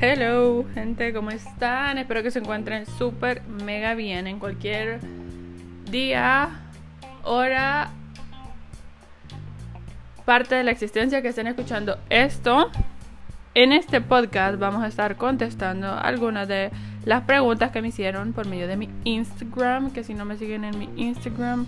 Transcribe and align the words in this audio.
Hello, 0.00 0.64
gente, 0.74 1.12
¿cómo 1.12 1.32
están? 1.32 1.98
Espero 1.98 2.22
que 2.22 2.30
se 2.30 2.38
encuentren 2.38 2.86
súper 2.86 3.42
mega 3.42 3.94
bien 3.94 4.28
en 4.28 4.38
cualquier 4.38 5.00
día, 5.90 6.50
hora, 7.24 7.90
parte 10.24 10.54
de 10.54 10.62
la 10.62 10.70
existencia 10.70 11.20
que 11.20 11.26
estén 11.26 11.48
escuchando 11.48 11.98
esto. 12.10 12.70
En 13.54 13.72
este 13.72 14.00
podcast 14.00 14.60
vamos 14.60 14.84
a 14.84 14.86
estar 14.86 15.16
contestando 15.16 15.92
algunas 15.92 16.46
de 16.46 16.70
las 17.04 17.24
preguntas 17.24 17.72
que 17.72 17.82
me 17.82 17.88
hicieron 17.88 18.32
por 18.32 18.46
medio 18.46 18.68
de 18.68 18.76
mi 18.76 18.88
Instagram, 19.02 19.90
que 19.90 20.04
si 20.04 20.14
no 20.14 20.24
me 20.24 20.36
siguen 20.36 20.64
en 20.64 20.78
mi 20.78 20.88
Instagram, 20.94 21.66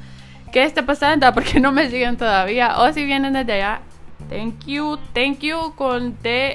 ¿qué 0.52 0.62
está 0.62 0.86
pasando? 0.86 1.32
¿Por 1.34 1.42
qué 1.42 1.58
no 1.58 1.72
me 1.72 1.90
siguen 1.90 2.16
todavía? 2.16 2.78
O 2.78 2.92
si 2.92 3.04
vienen 3.04 3.32
desde 3.32 3.54
allá, 3.54 3.80
Thank 4.28 4.66
you, 4.66 4.98
thank 5.14 5.40
you 5.40 5.74
con 5.74 6.14
T-E-N-K-I-U. 6.14 6.50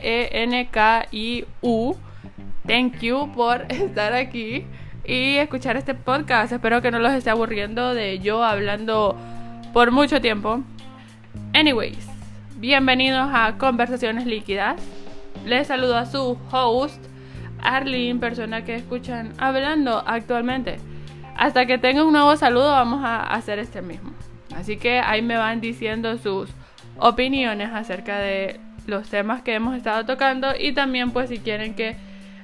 Thank 2.67 2.99
you 2.99 3.31
por 3.33 3.61
estar 3.69 4.13
aquí 4.13 4.65
y 5.03 5.35
escuchar 5.35 5.77
este 5.77 5.93
podcast. 5.93 6.51
Espero 6.51 6.81
que 6.81 6.91
no 6.91 6.99
los 6.99 7.13
esté 7.13 7.29
aburriendo 7.29 7.93
de 7.93 8.19
yo 8.19 8.43
hablando 8.43 9.15
por 9.73 9.91
mucho 9.91 10.21
tiempo. 10.21 10.61
Anyways, 11.53 12.07
bienvenidos 12.57 13.29
a 13.33 13.57
Conversaciones 13.57 14.25
Líquidas. 14.25 14.81
Les 15.45 15.67
saludo 15.67 15.97
a 15.97 16.05
su 16.05 16.37
host, 16.51 17.03
Arlene, 17.61 18.19
persona 18.19 18.65
que 18.65 18.75
escuchan 18.75 19.33
hablando 19.37 20.03
actualmente. 20.05 20.77
Hasta 21.37 21.65
que 21.65 21.77
tenga 21.77 22.03
un 22.03 22.13
nuevo 22.13 22.35
saludo, 22.37 22.71
vamos 22.71 23.03
a 23.03 23.21
hacer 23.21 23.59
este 23.59 23.81
mismo. 23.81 24.11
Así 24.55 24.77
que 24.77 24.99
ahí 24.99 25.21
me 25.21 25.35
van 25.37 25.59
diciendo 25.61 26.17
sus 26.17 26.49
opiniones 26.97 27.69
acerca 27.73 28.19
de 28.19 28.59
los 28.87 29.09
temas 29.09 29.41
que 29.41 29.55
hemos 29.55 29.75
estado 29.75 30.05
tocando 30.05 30.49
y 30.57 30.73
también 30.73 31.11
pues 31.11 31.29
si 31.29 31.39
quieren 31.39 31.73
que 31.73 31.95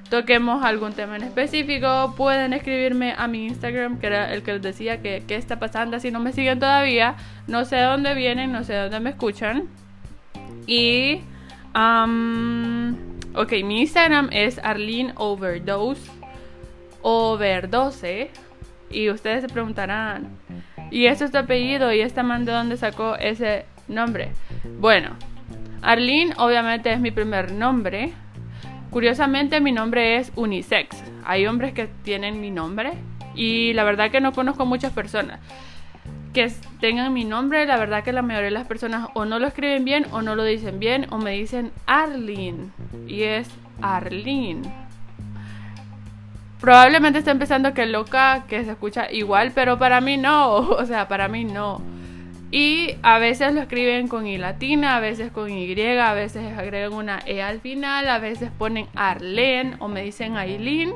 toquemos 0.09 0.63
algún 0.65 0.93
tema 0.93 1.15
en 1.15 1.23
específico 1.23 2.13
pueden 2.17 2.53
escribirme 2.53 3.13
a 3.17 3.27
mi 3.27 3.45
Instagram 3.45 3.99
que 3.99 4.07
era 4.07 4.33
el 4.33 4.43
que 4.43 4.53
les 4.53 4.61
decía 4.61 5.01
que 5.01 5.23
qué 5.27 5.35
está 5.35 5.59
pasando 5.59 5.99
si 5.99 6.11
no 6.11 6.19
me 6.19 6.33
siguen 6.33 6.59
todavía 6.59 7.15
no 7.47 7.63
sé 7.63 7.77
de 7.77 7.83
dónde 7.83 8.13
vienen 8.13 8.51
no 8.51 8.63
sé 8.63 8.73
de 8.73 8.81
dónde 8.81 8.99
me 8.99 9.09
escuchan. 9.11 9.69
Y 10.67 11.21
um, 11.75 12.95
ok 13.35 13.51
mi 13.63 13.81
Instagram 13.81 14.29
es 14.31 14.59
Arlene 14.63 15.13
Overdose 15.15 16.11
Overdose 17.01 18.31
y 18.89 19.09
ustedes 19.09 19.41
se 19.41 19.47
preguntarán 19.47 20.29
y 20.91 21.05
eso 21.05 21.23
es 21.23 21.31
tu 21.31 21.37
apellido 21.37 21.93
y 21.93 22.01
esta 22.01 22.21
man 22.21 22.43
de 22.43 22.51
dónde 22.51 22.75
sacó 22.75 23.15
ese 23.15 23.65
nombre. 23.91 24.31
Bueno, 24.79 25.11
Arlene 25.81 26.33
obviamente 26.37 26.91
es 26.91 26.99
mi 26.99 27.11
primer 27.11 27.51
nombre. 27.51 28.13
Curiosamente 28.89 29.61
mi 29.61 29.71
nombre 29.71 30.17
es 30.17 30.31
unisex. 30.35 31.03
Hay 31.23 31.45
hombres 31.45 31.73
que 31.73 31.87
tienen 32.03 32.41
mi 32.41 32.51
nombre 32.51 32.93
y 33.35 33.73
la 33.73 33.83
verdad 33.83 34.11
que 34.11 34.21
no 34.21 34.33
conozco 34.33 34.65
muchas 34.65 34.91
personas 34.91 35.39
que 36.33 36.51
tengan 36.79 37.13
mi 37.13 37.23
nombre. 37.23 37.65
La 37.65 37.77
verdad 37.77 38.03
que 38.03 38.11
la 38.11 38.21
mayoría 38.21 38.45
de 38.45 38.51
las 38.51 38.67
personas 38.67 39.09
o 39.13 39.25
no 39.25 39.39
lo 39.39 39.47
escriben 39.47 39.85
bien 39.85 40.05
o 40.11 40.21
no 40.21 40.35
lo 40.35 40.43
dicen 40.43 40.79
bien 40.79 41.07
o 41.09 41.17
me 41.17 41.31
dicen 41.31 41.71
Arlene 41.85 42.69
y 43.07 43.23
es 43.23 43.49
Arlene. 43.81 44.61
Probablemente 46.59 47.17
está 47.17 47.31
empezando 47.31 47.73
que 47.73 47.87
loca, 47.87 48.45
que 48.47 48.63
se 48.63 48.71
escucha 48.71 49.11
igual, 49.11 49.51
pero 49.53 49.79
para 49.79 49.99
mí 49.99 50.17
no, 50.17 50.57
o 50.57 50.85
sea, 50.85 51.07
para 51.07 51.27
mí 51.27 51.43
no. 51.43 51.81
Y 52.51 52.95
a 53.01 53.17
veces 53.17 53.53
lo 53.53 53.61
escriben 53.61 54.09
con 54.09 54.27
I 54.27 54.37
latina, 54.37 54.97
a 54.97 54.99
veces 54.99 55.31
con 55.31 55.49
Y, 55.49 55.71
a 55.81 56.13
veces 56.13 56.57
agregan 56.57 56.91
una 56.91 57.19
E 57.25 57.41
al 57.41 57.61
final, 57.61 58.09
a 58.09 58.19
veces 58.19 58.51
ponen 58.51 58.87
Arlene 58.93 59.77
o 59.79 59.87
me 59.87 60.03
dicen 60.03 60.35
Aileen. 60.35 60.93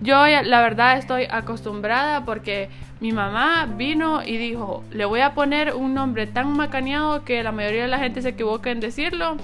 Yo 0.00 0.26
la 0.26 0.60
verdad 0.60 0.98
estoy 0.98 1.28
acostumbrada 1.30 2.24
porque 2.24 2.70
mi 3.00 3.12
mamá 3.12 3.68
vino 3.76 4.24
y 4.24 4.36
dijo, 4.36 4.82
le 4.90 5.04
voy 5.04 5.20
a 5.20 5.32
poner 5.32 5.74
un 5.74 5.94
nombre 5.94 6.26
tan 6.26 6.56
macaneado 6.56 7.24
que 7.24 7.44
la 7.44 7.52
mayoría 7.52 7.82
de 7.82 7.88
la 7.88 7.98
gente 7.98 8.20
se 8.20 8.30
equivoca 8.30 8.72
en 8.72 8.80
decirlo. 8.80 9.36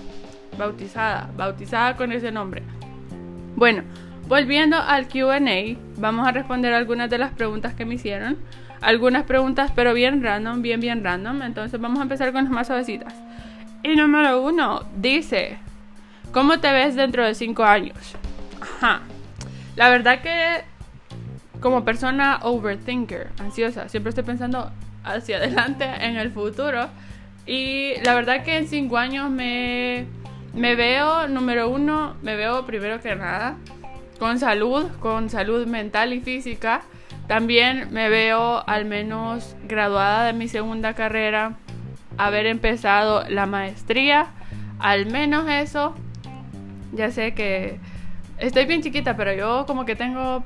Bautizada, 0.58 1.30
bautizada 1.36 1.94
con 1.94 2.10
ese 2.10 2.32
nombre. 2.32 2.64
Bueno, 3.54 3.84
volviendo 4.26 4.76
al 4.76 5.06
QA, 5.06 5.38
vamos 5.96 6.26
a 6.26 6.32
responder 6.32 6.72
algunas 6.74 7.08
de 7.08 7.18
las 7.18 7.32
preguntas 7.32 7.74
que 7.74 7.84
me 7.84 7.94
hicieron 7.94 8.36
algunas 8.80 9.24
preguntas, 9.24 9.72
pero 9.74 9.94
bien 9.94 10.22
random, 10.22 10.62
bien, 10.62 10.80
bien 10.80 11.04
random. 11.04 11.42
Entonces 11.42 11.80
vamos 11.80 11.98
a 12.00 12.02
empezar 12.02 12.32
con 12.32 12.44
las 12.44 12.52
más 12.52 12.66
suavecitas. 12.66 13.14
Y 13.82 13.96
número 13.96 14.42
uno 14.42 14.84
dice, 14.96 15.58
¿cómo 16.32 16.58
te 16.60 16.72
ves 16.72 16.94
dentro 16.94 17.24
de 17.24 17.34
cinco 17.34 17.64
años? 17.64 18.16
Ajá. 18.60 19.02
La 19.76 19.88
verdad 19.88 20.20
que 20.20 20.64
como 21.60 21.84
persona 21.84 22.40
overthinker, 22.42 23.28
ansiosa, 23.40 23.88
siempre 23.88 24.10
estoy 24.10 24.24
pensando 24.24 24.70
hacia 25.04 25.36
adelante 25.38 25.84
en 26.00 26.16
el 26.16 26.30
futuro. 26.30 26.88
Y 27.46 27.94
la 28.04 28.14
verdad 28.14 28.44
que 28.44 28.58
en 28.58 28.68
cinco 28.68 28.98
años 28.98 29.30
me, 29.30 30.06
me 30.54 30.74
veo, 30.74 31.28
número 31.28 31.68
uno, 31.68 32.14
me 32.22 32.36
veo 32.36 32.66
primero 32.66 33.00
que 33.00 33.14
nada 33.14 33.56
con 34.18 34.38
salud, 34.38 34.86
con 35.00 35.30
salud 35.30 35.66
mental 35.66 36.12
y 36.12 36.20
física 36.20 36.82
también 37.28 37.88
me 37.92 38.08
veo 38.08 38.66
al 38.66 38.86
menos 38.86 39.54
graduada 39.68 40.24
de 40.24 40.32
mi 40.32 40.48
segunda 40.48 40.94
carrera, 40.94 41.56
haber 42.16 42.46
empezado 42.46 43.28
la 43.28 43.46
maestría, 43.46 44.28
al 44.80 45.06
menos 45.06 45.48
eso. 45.48 45.94
Ya 46.92 47.10
sé 47.10 47.34
que 47.34 47.78
estoy 48.38 48.64
bien 48.64 48.82
chiquita, 48.82 49.14
pero 49.16 49.34
yo 49.34 49.66
como 49.66 49.84
que 49.84 49.94
tengo 49.94 50.42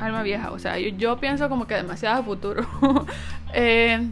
alma 0.00 0.24
vieja, 0.24 0.50
o 0.50 0.58
sea, 0.58 0.76
yo, 0.78 1.18
pienso 1.18 1.48
como 1.48 1.66
que 1.66 1.74
demasiado 1.74 2.22
futuro. 2.22 2.66
Eh, 3.56 4.10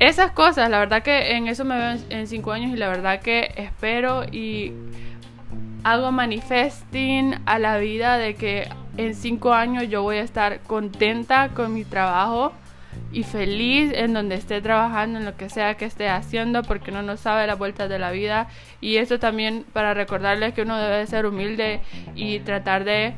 esas 0.00 0.32
cosas, 0.32 0.68
la 0.68 0.78
verdad 0.78 1.02
que 1.02 1.34
en 1.34 1.48
eso 1.48 1.64
me 1.64 1.78
veo 1.78 1.96
en, 2.10 2.26
cinco 2.26 2.52
años 2.52 2.72
y 2.74 2.76
la 2.76 2.88
verdad 2.88 3.20
que 3.20 3.54
espero 3.56 4.24
y 4.30 4.74
hago 5.82 6.12
manifesting 6.12 7.36
a 7.46 7.58
la 7.58 7.78
vida 7.78 8.18
de 8.18 8.34
que 8.34 8.68
en 8.96 9.14
cinco 9.14 9.52
años 9.52 9.88
yo 9.88 10.02
voy 10.02 10.16
a 10.16 10.22
estar 10.22 10.60
contenta 10.60 11.48
con 11.50 11.72
mi 11.72 11.84
trabajo 11.84 12.52
y 13.12 13.24
feliz 13.24 13.92
en 13.94 14.12
donde 14.12 14.36
esté 14.36 14.60
trabajando, 14.60 15.18
en 15.18 15.24
lo 15.24 15.36
que 15.36 15.48
sea 15.48 15.76
que 15.76 15.84
esté 15.84 16.08
haciendo, 16.08 16.62
porque 16.62 16.90
uno 16.90 17.02
no 17.02 17.16
sabe 17.16 17.46
las 17.46 17.58
vueltas 17.58 17.88
de 17.88 17.98
la 17.98 18.10
vida. 18.10 18.48
Y 18.80 18.96
eso 18.96 19.18
también 19.18 19.64
para 19.72 19.94
recordarles 19.94 20.54
que 20.54 20.62
uno 20.62 20.76
debe 20.78 21.06
ser 21.06 21.26
humilde 21.26 21.80
y 22.14 22.40
tratar 22.40 22.84
de, 22.84 23.14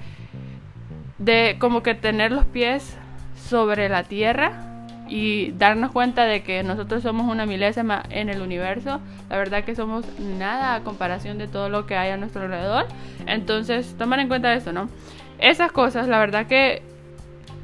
de 1.18 1.56
como 1.58 1.82
que 1.82 1.94
tener 1.94 2.32
los 2.32 2.46
pies 2.46 2.96
sobre 3.36 3.88
la 3.88 4.04
tierra 4.04 4.68
y 5.08 5.52
darnos 5.52 5.92
cuenta 5.92 6.24
de 6.24 6.42
que 6.42 6.62
nosotros 6.62 7.02
somos 7.02 7.30
una 7.30 7.44
milésima 7.44 8.02
en 8.08 8.30
el 8.30 8.40
universo. 8.40 9.00
La 9.28 9.36
verdad 9.36 9.64
que 9.64 9.74
somos 9.74 10.06
nada 10.18 10.74
a 10.74 10.80
comparación 10.80 11.36
de 11.36 11.48
todo 11.48 11.68
lo 11.68 11.84
que 11.84 11.96
hay 11.96 12.10
a 12.10 12.16
nuestro 12.16 12.42
alrededor. 12.42 12.86
Entonces, 13.26 13.94
tomar 13.98 14.20
en 14.20 14.28
cuenta 14.28 14.54
esto, 14.54 14.72
¿no? 14.72 14.88
Esas 15.42 15.72
cosas, 15.72 16.06
la 16.06 16.20
verdad 16.20 16.46
que 16.46 16.82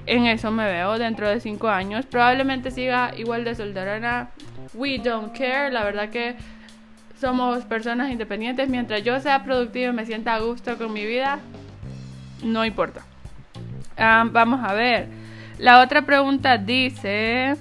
en 0.07 0.27
eso 0.27 0.51
me 0.51 0.65
veo 0.65 0.99
dentro 0.99 1.29
de 1.29 1.41
cinco 1.41 1.69
años. 1.69 2.07
Probablemente 2.07 2.71
siga 2.71 3.13
igual 3.17 3.45
de 3.45 3.55
solterona. 3.55 4.31
We 4.75 4.99
don't 4.99 5.37
care. 5.37 5.71
La 5.71 5.85
verdad 5.85 6.09
que 6.09 6.35
somos 7.21 7.65
personas 7.65 8.11
independientes. 8.11 8.69
Mientras 8.69 9.05
yo 9.05 9.21
sea 9.21 9.45
productiva 9.45 9.91
y 9.93 9.95
me 9.95 10.07
sienta 10.07 10.35
a 10.35 10.41
gusto 10.41 10.77
con 10.77 10.93
mi 10.93 11.07
vida, 11.07 11.39
no 12.43 12.65
importa. 12.65 13.03
Ah, 13.97 14.27
vamos 14.29 14.61
a 14.65 14.73
ver. 14.73 15.09
La 15.59 15.81
otra 15.81 16.03
pregunta 16.03 16.59
dice: 16.59 17.57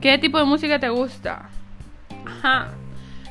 ¿Qué 0.00 0.18
tipo 0.18 0.38
de 0.38 0.44
música 0.44 0.78
te 0.78 0.88
gusta? 0.88 1.48
Ajá. 2.26 2.68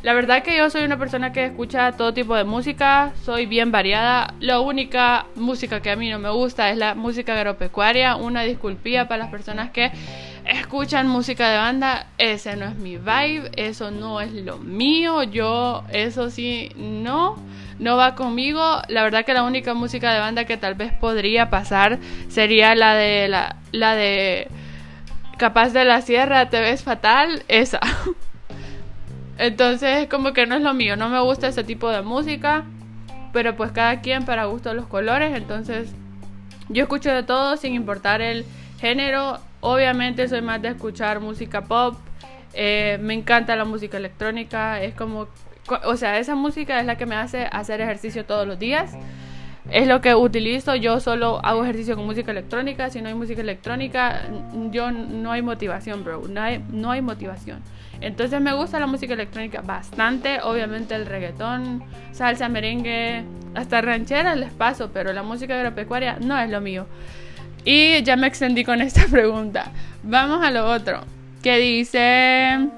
La 0.04 0.14
verdad 0.14 0.44
que 0.44 0.56
yo 0.56 0.70
soy 0.70 0.84
una 0.84 0.98
persona 0.98 1.32
que 1.32 1.46
escucha 1.46 1.92
todo 1.94 2.14
tipo 2.14 2.36
de 2.36 2.44
música, 2.44 3.14
soy 3.24 3.46
bien 3.48 3.72
variada. 3.72 4.34
La 4.40 4.60
única 4.60 5.26
música 5.36 5.82
que 5.82 5.90
a 5.90 5.96
mí 5.96 6.10
no 6.10 6.20
me 6.20 6.30
gusta 6.30 6.70
es 6.70 6.78
la 6.78 6.94
música 6.94 7.34
agropecuaria. 7.34 8.16
Una 8.16 8.44
disculpía 8.44 9.08
para 9.08 9.24
las 9.24 9.32
personas 9.32 9.72
que 9.72 9.92
escuchan 10.46 11.08
música 11.08 11.50
de 11.50 11.58
banda. 11.58 12.08
Ese 12.20 12.56
no 12.56 12.66
es 12.66 12.76
mi 12.76 12.98
vibe, 12.98 13.50
eso 13.56 13.90
no 13.90 14.22
es 14.22 14.32
lo 14.32 14.60
mío. 14.60 15.24
Yo, 15.24 15.84
eso 15.92 16.30
sí, 16.30 16.72
no, 16.76 17.38
no 17.80 17.98
va 17.98 18.14
conmigo. 18.14 18.82
La 18.90 19.02
verdad 19.02 19.26
que 19.26 19.34
la 19.34 19.44
única 19.44 19.74
música 19.74 20.14
de 20.14 20.20
banda 20.20 20.46
que 20.46 20.58
tal 20.58 20.76
vez 20.76 20.94
podría 20.94 21.50
pasar 21.50 21.98
sería 22.30 22.76
la 22.76 22.94
de 22.94 23.28
la, 23.28 23.56
la 23.72 23.96
de 23.96 24.48
Capaz 25.38 25.70
de 25.70 25.86
la 25.86 26.02
Sierra, 26.02 26.50
te 26.50 26.62
ves 26.62 26.84
fatal, 26.84 27.44
esa. 27.48 27.80
Entonces, 29.38 30.08
como 30.08 30.34
que 30.34 30.48
no 30.48 30.56
es 30.56 30.62
lo 30.62 30.74
mío, 30.74 30.96
no 30.96 31.10
me 31.10 31.20
gusta 31.20 31.48
ese 31.48 31.64
tipo 31.64 31.90
de 31.90 32.02
música, 32.02 32.66
pero 33.34 33.56
pues 33.56 33.72
cada 33.72 34.02
quien 34.02 34.26
para 34.26 34.46
gusto 34.46 34.74
los 34.74 34.88
colores, 34.88 35.36
entonces 35.36 35.92
yo 36.70 36.84
escucho 36.84 37.12
de 37.12 37.24
todo 37.24 37.56
sin 37.58 37.74
importar 37.74 38.22
el 38.22 38.46
género. 38.80 39.40
Obviamente 39.62 40.28
soy 40.28 40.42
más 40.42 40.62
de 40.62 40.70
escuchar 40.70 41.20
música 41.20 41.62
pop, 41.62 41.96
eh, 42.54 42.98
me 43.02 43.14
encanta 43.14 43.56
la 43.56 43.66
música 43.66 43.98
electrónica, 43.98 44.82
es 44.82 44.96
como, 44.96 45.28
o 45.84 45.98
sea, 45.98 46.18
esa 46.18 46.36
música 46.36 46.80
es 46.80 46.86
la 46.86 46.98
que 46.98 47.06
me 47.06 47.16
hace 47.16 47.48
hacer 47.52 47.82
ejercicio 47.82 48.26
todos 48.26 48.48
los 48.48 48.58
días. 48.58 48.94
es 49.70 49.86
lo 49.86 50.00
que 50.00 50.16
utilizo. 50.16 50.76
Yo 50.76 51.00
solo 51.02 51.42
hago 51.44 51.64
ejercicio 51.64 51.96
con 51.98 52.06
música 52.06 52.32
electrónica. 52.32 52.90
Si 52.90 53.02
no 53.02 53.10
hay 53.10 53.16
música 53.16 53.42
electrónica, 53.42 54.22
yo 54.72 54.92
no 54.92 55.32
hay 55.34 55.42
motivación, 55.42 56.06
bro. 56.06 56.24
No 56.30 56.42
hay, 56.42 56.64
no 56.72 56.92
hay 56.92 57.02
motivación. 57.02 57.62
Entonces 58.02 58.40
me 58.42 58.54
gusta 58.54 58.80
la 58.80 58.88
música 58.88 59.14
electrónica 59.14 59.62
bastante. 59.62 60.40
Obviamente 60.42 60.96
el 60.96 61.06
reggaetón, 61.06 61.84
salsa, 62.12 62.50
merengue, 62.50 63.24
hasta 63.56 63.82
rancheras 63.82 64.38
les 64.38 64.52
paso, 64.52 64.92
pero 64.94 65.14
la 65.14 65.24
música 65.24 65.56
agropecuaria 65.56 66.18
no 66.20 66.38
es 66.38 66.50
lo 66.50 66.62
mío. 66.62 66.86
Y 67.66 68.02
ya 68.04 68.16
me 68.16 68.28
extendí 68.28 68.64
con 68.64 68.82
esta 68.82 69.06
pregunta. 69.12 69.72
Vamos 70.04 70.44
a 70.44 70.52
lo 70.52 70.70
otro. 70.72 71.02
Que 71.42 71.58
dice... 71.58 72.70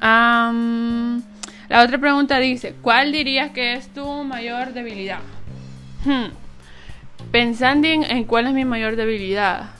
la 0.00 1.82
otra 1.82 1.98
pregunta 1.98 2.38
dice, 2.38 2.74
¿cuál 2.80 3.12
dirías 3.12 3.50
que 3.50 3.74
es 3.74 3.88
tu 3.88 4.24
mayor 4.24 4.72
debilidad? 4.72 5.20
Hmm. 6.04 6.30
Pensando 7.30 7.86
en, 7.88 8.24
cuál 8.24 8.46
es 8.46 8.54
mi 8.54 8.64
mayor 8.64 8.96
debilidad. 8.96 9.70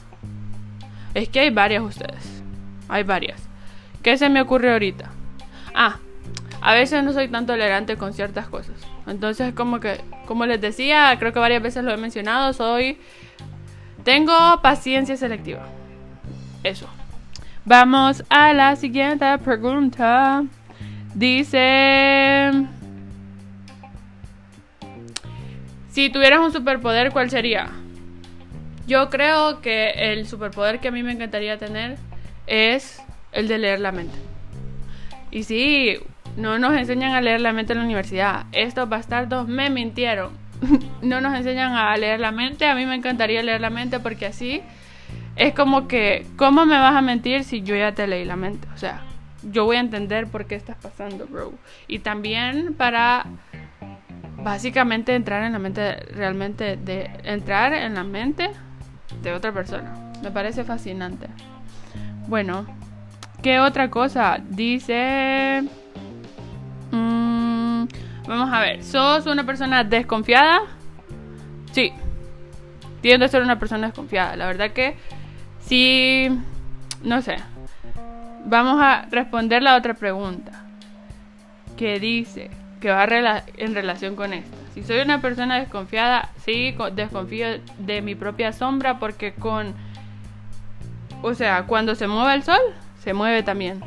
Es 1.14 1.28
que 1.28 1.40
hay 1.40 1.50
varias 1.50 1.82
ustedes. 1.82 2.42
Hay 2.88 3.04
varias. 3.04 3.47
¿Qué 4.08 4.16
se 4.16 4.30
me 4.30 4.40
ocurre 4.40 4.72
ahorita? 4.72 5.10
Ah, 5.74 5.98
a 6.62 6.72
veces 6.72 7.04
no 7.04 7.12
soy 7.12 7.28
tan 7.28 7.44
tolerante 7.44 7.98
con 7.98 8.14
ciertas 8.14 8.46
cosas. 8.48 8.74
Entonces, 9.06 9.52
como 9.52 9.80
que, 9.80 10.00
como 10.24 10.46
les 10.46 10.62
decía, 10.62 11.14
creo 11.18 11.34
que 11.34 11.38
varias 11.38 11.62
veces 11.62 11.84
lo 11.84 11.92
he 11.92 11.96
mencionado, 11.98 12.54
soy... 12.54 12.98
Tengo 14.04 14.32
paciencia 14.62 15.14
selectiva. 15.18 15.66
Eso. 16.64 16.88
Vamos 17.66 18.24
a 18.30 18.54
la 18.54 18.76
siguiente 18.76 19.26
pregunta. 19.44 20.42
Dice... 21.12 22.50
Si 25.90 26.08
tuvieras 26.08 26.40
un 26.40 26.52
superpoder, 26.54 27.12
¿cuál 27.12 27.28
sería? 27.28 27.72
Yo 28.86 29.10
creo 29.10 29.60
que 29.60 29.90
el 29.90 30.26
superpoder 30.26 30.80
que 30.80 30.88
a 30.88 30.92
mí 30.92 31.02
me 31.02 31.12
encantaría 31.12 31.58
tener 31.58 31.98
es 32.46 33.02
el 33.32 33.48
de 33.48 33.58
leer 33.58 33.80
la 33.80 33.92
mente. 33.92 34.16
Y 35.30 35.42
sí, 35.42 35.96
no 36.36 36.58
nos 36.58 36.76
enseñan 36.76 37.12
a 37.12 37.20
leer 37.20 37.40
la 37.40 37.52
mente 37.52 37.72
en 37.72 37.80
la 37.80 37.84
universidad. 37.84 38.46
Estos 38.52 38.88
bastardos 38.88 39.48
me 39.48 39.70
mintieron. 39.70 40.32
no 41.02 41.20
nos 41.20 41.34
enseñan 41.34 41.74
a 41.74 41.96
leer 41.96 42.20
la 42.20 42.32
mente. 42.32 42.66
A 42.66 42.74
mí 42.74 42.86
me 42.86 42.94
encantaría 42.94 43.42
leer 43.42 43.60
la 43.60 43.70
mente 43.70 44.00
porque 44.00 44.26
así 44.26 44.62
es 45.36 45.54
como 45.54 45.86
que, 45.86 46.26
¿cómo 46.36 46.66
me 46.66 46.78
vas 46.78 46.96
a 46.96 47.02
mentir 47.02 47.44
si 47.44 47.62
yo 47.62 47.76
ya 47.76 47.92
te 47.92 48.06
leí 48.06 48.24
la 48.24 48.36
mente? 48.36 48.66
O 48.74 48.78
sea, 48.78 49.02
yo 49.42 49.64
voy 49.64 49.76
a 49.76 49.80
entender 49.80 50.26
por 50.26 50.46
qué 50.46 50.56
estás 50.56 50.76
pasando, 50.76 51.26
bro. 51.26 51.52
Y 51.86 52.00
también 52.00 52.74
para 52.74 53.26
básicamente 54.42 55.14
entrar 55.14 55.44
en 55.44 55.52
la 55.52 55.58
mente 55.58 55.96
realmente 56.12 56.76
de 56.76 57.10
entrar 57.24 57.72
en 57.72 57.94
la 57.94 58.04
mente 58.04 58.50
de 59.22 59.32
otra 59.32 59.52
persona. 59.52 60.12
Me 60.22 60.30
parece 60.30 60.64
fascinante. 60.64 61.28
Bueno, 62.26 62.66
¿qué 63.42 63.60
otra 63.60 63.90
cosa? 63.90 64.38
Dice... 64.48 65.64
Mm, 66.90 67.84
vamos 68.26 68.52
a 68.52 68.60
ver, 68.60 68.82
¿sos 68.82 69.26
una 69.26 69.44
persona 69.44 69.84
desconfiada? 69.84 70.60
Sí, 71.72 71.92
tiendo 73.00 73.26
a 73.26 73.28
ser 73.28 73.42
una 73.42 73.58
persona 73.58 73.88
desconfiada. 73.88 74.36
La 74.36 74.46
verdad 74.46 74.70
que 74.72 74.96
sí, 75.60 76.28
no 77.02 77.22
sé. 77.22 77.36
Vamos 78.44 78.80
a 78.80 79.06
responder 79.10 79.62
la 79.62 79.76
otra 79.76 79.94
pregunta. 79.94 80.64
¿Qué 81.76 82.00
dice? 82.00 82.50
que 82.80 82.90
va 82.90 83.04
en 83.56 83.74
relación 83.74 84.16
con 84.16 84.32
esto. 84.32 84.56
Si 84.74 84.82
soy 84.82 85.00
una 85.00 85.20
persona 85.20 85.58
desconfiada, 85.58 86.30
sí, 86.44 86.74
desconfío 86.94 87.46
de 87.78 88.02
mi 88.02 88.14
propia 88.14 88.52
sombra 88.52 88.98
porque 88.98 89.34
con... 89.34 89.74
O 91.22 91.34
sea, 91.34 91.64
cuando 91.66 91.94
se 91.94 92.06
mueve 92.06 92.34
el 92.34 92.42
sol, 92.44 92.60
se 93.02 93.12
mueve 93.12 93.42
también. 93.42 93.80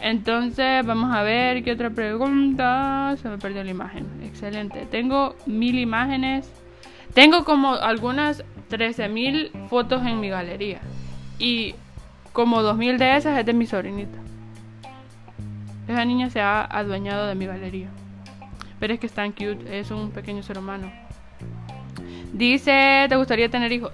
Entonces, 0.00 0.84
vamos 0.84 1.14
a 1.14 1.22
ver 1.22 1.62
qué 1.62 1.72
otra 1.72 1.90
pregunta. 1.90 3.14
Se 3.22 3.28
me 3.28 3.38
perdió 3.38 3.62
la 3.62 3.70
imagen. 3.70 4.06
Excelente. 4.24 4.86
Tengo 4.86 5.36
mil 5.46 5.78
imágenes. 5.78 6.50
Tengo 7.14 7.44
como 7.44 7.74
algunas 7.74 8.42
13.000 8.70 9.68
fotos 9.68 10.04
en 10.04 10.18
mi 10.18 10.28
galería. 10.28 10.80
Y 11.38 11.74
como 12.32 12.62
2.000 12.62 12.98
de 12.98 13.16
esas 13.16 13.38
es 13.38 13.46
de 13.46 13.52
mi 13.52 13.66
sobrinita. 13.66 14.18
Esa 15.86 16.04
niña 16.04 16.30
se 16.30 16.40
ha 16.40 16.64
adueñado 16.64 17.26
de 17.26 17.34
mi 17.34 17.46
galería. 17.46 17.88
Pero 18.80 18.94
es 18.94 19.00
que 19.00 19.06
es 19.06 19.12
tan 19.12 19.32
cute, 19.32 19.78
es 19.78 19.90
un 19.90 20.10
pequeño 20.10 20.42
ser 20.42 20.58
humano. 20.58 20.90
Dice, 22.32 23.06
¿te 23.08 23.16
gustaría 23.16 23.48
tener 23.48 23.70
hijos? 23.70 23.92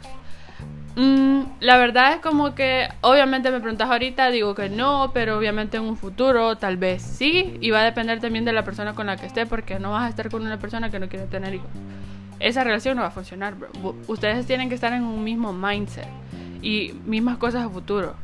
Mm, 0.96 1.42
la 1.60 1.76
verdad 1.76 2.14
es 2.14 2.20
como 2.20 2.54
que, 2.54 2.88
obviamente 3.02 3.50
me 3.50 3.60
preguntas 3.60 3.88
ahorita, 3.88 4.30
digo 4.30 4.54
que 4.54 4.68
no, 4.68 5.12
pero 5.14 5.38
obviamente 5.38 5.76
en 5.76 5.84
un 5.84 5.96
futuro 5.96 6.56
tal 6.56 6.76
vez 6.76 7.02
sí, 7.02 7.56
y 7.60 7.70
va 7.70 7.82
a 7.82 7.84
depender 7.84 8.20
también 8.20 8.44
de 8.44 8.52
la 8.52 8.64
persona 8.64 8.94
con 8.94 9.06
la 9.06 9.16
que 9.16 9.26
esté, 9.26 9.46
porque 9.46 9.78
no 9.78 9.92
vas 9.92 10.04
a 10.04 10.08
estar 10.08 10.28
con 10.28 10.42
una 10.42 10.58
persona 10.58 10.90
que 10.90 10.98
no 10.98 11.08
quiere 11.08 11.26
tener 11.26 11.54
hijos. 11.54 11.70
Esa 12.40 12.64
relación 12.64 12.96
no 12.96 13.02
va 13.02 13.08
a 13.08 13.12
funcionar, 13.12 13.54
bro. 13.54 13.68
Ustedes 14.06 14.46
tienen 14.46 14.68
que 14.68 14.74
estar 14.74 14.92
en 14.92 15.04
un 15.04 15.22
mismo 15.22 15.52
mindset 15.52 16.06
y 16.62 16.94
mismas 17.04 17.38
cosas 17.38 17.64
a 17.64 17.68
futuro. 17.68 18.14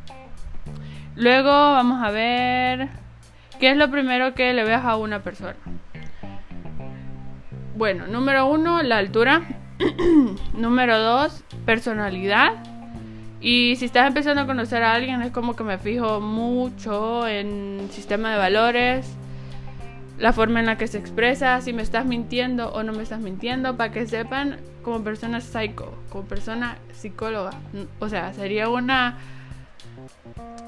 Luego 1.15 1.49
vamos 1.49 2.03
a 2.03 2.11
ver 2.11 2.89
qué 3.59 3.71
es 3.71 3.77
lo 3.77 3.89
primero 3.89 4.33
que 4.33 4.53
le 4.53 4.63
veas 4.63 4.83
a 4.83 4.97
una 4.97 5.19
persona. 5.19 5.55
Bueno, 7.75 8.07
número 8.07 8.47
uno, 8.47 8.83
la 8.83 8.97
altura. 8.97 9.41
número 10.53 10.99
dos, 10.99 11.43
personalidad. 11.65 12.53
Y 13.41 13.75
si 13.75 13.85
estás 13.85 14.07
empezando 14.07 14.41
a 14.41 14.45
conocer 14.47 14.83
a 14.83 14.93
alguien, 14.93 15.21
es 15.21 15.31
como 15.31 15.55
que 15.55 15.63
me 15.63 15.77
fijo 15.77 16.19
mucho 16.19 17.27
en 17.27 17.89
sistema 17.91 18.31
de 18.31 18.37
valores, 18.37 19.05
la 20.17 20.33
forma 20.33 20.61
en 20.61 20.65
la 20.65 20.77
que 20.77 20.87
se 20.87 20.97
expresa, 20.97 21.61
si 21.61 21.73
me 21.73 21.81
estás 21.81 22.05
mintiendo 22.05 22.71
o 22.71 22.83
no 22.83 22.93
me 22.93 23.03
estás 23.03 23.19
mintiendo, 23.19 23.75
para 23.77 23.91
que 23.91 24.07
sepan 24.07 24.57
como 24.81 25.03
persona 25.03 25.41
psycho, 25.41 25.93
como 26.09 26.23
persona 26.25 26.77
psicóloga. 26.93 27.51
O 27.99 28.09
sea, 28.09 28.33
sería 28.33 28.69
una 28.69 29.17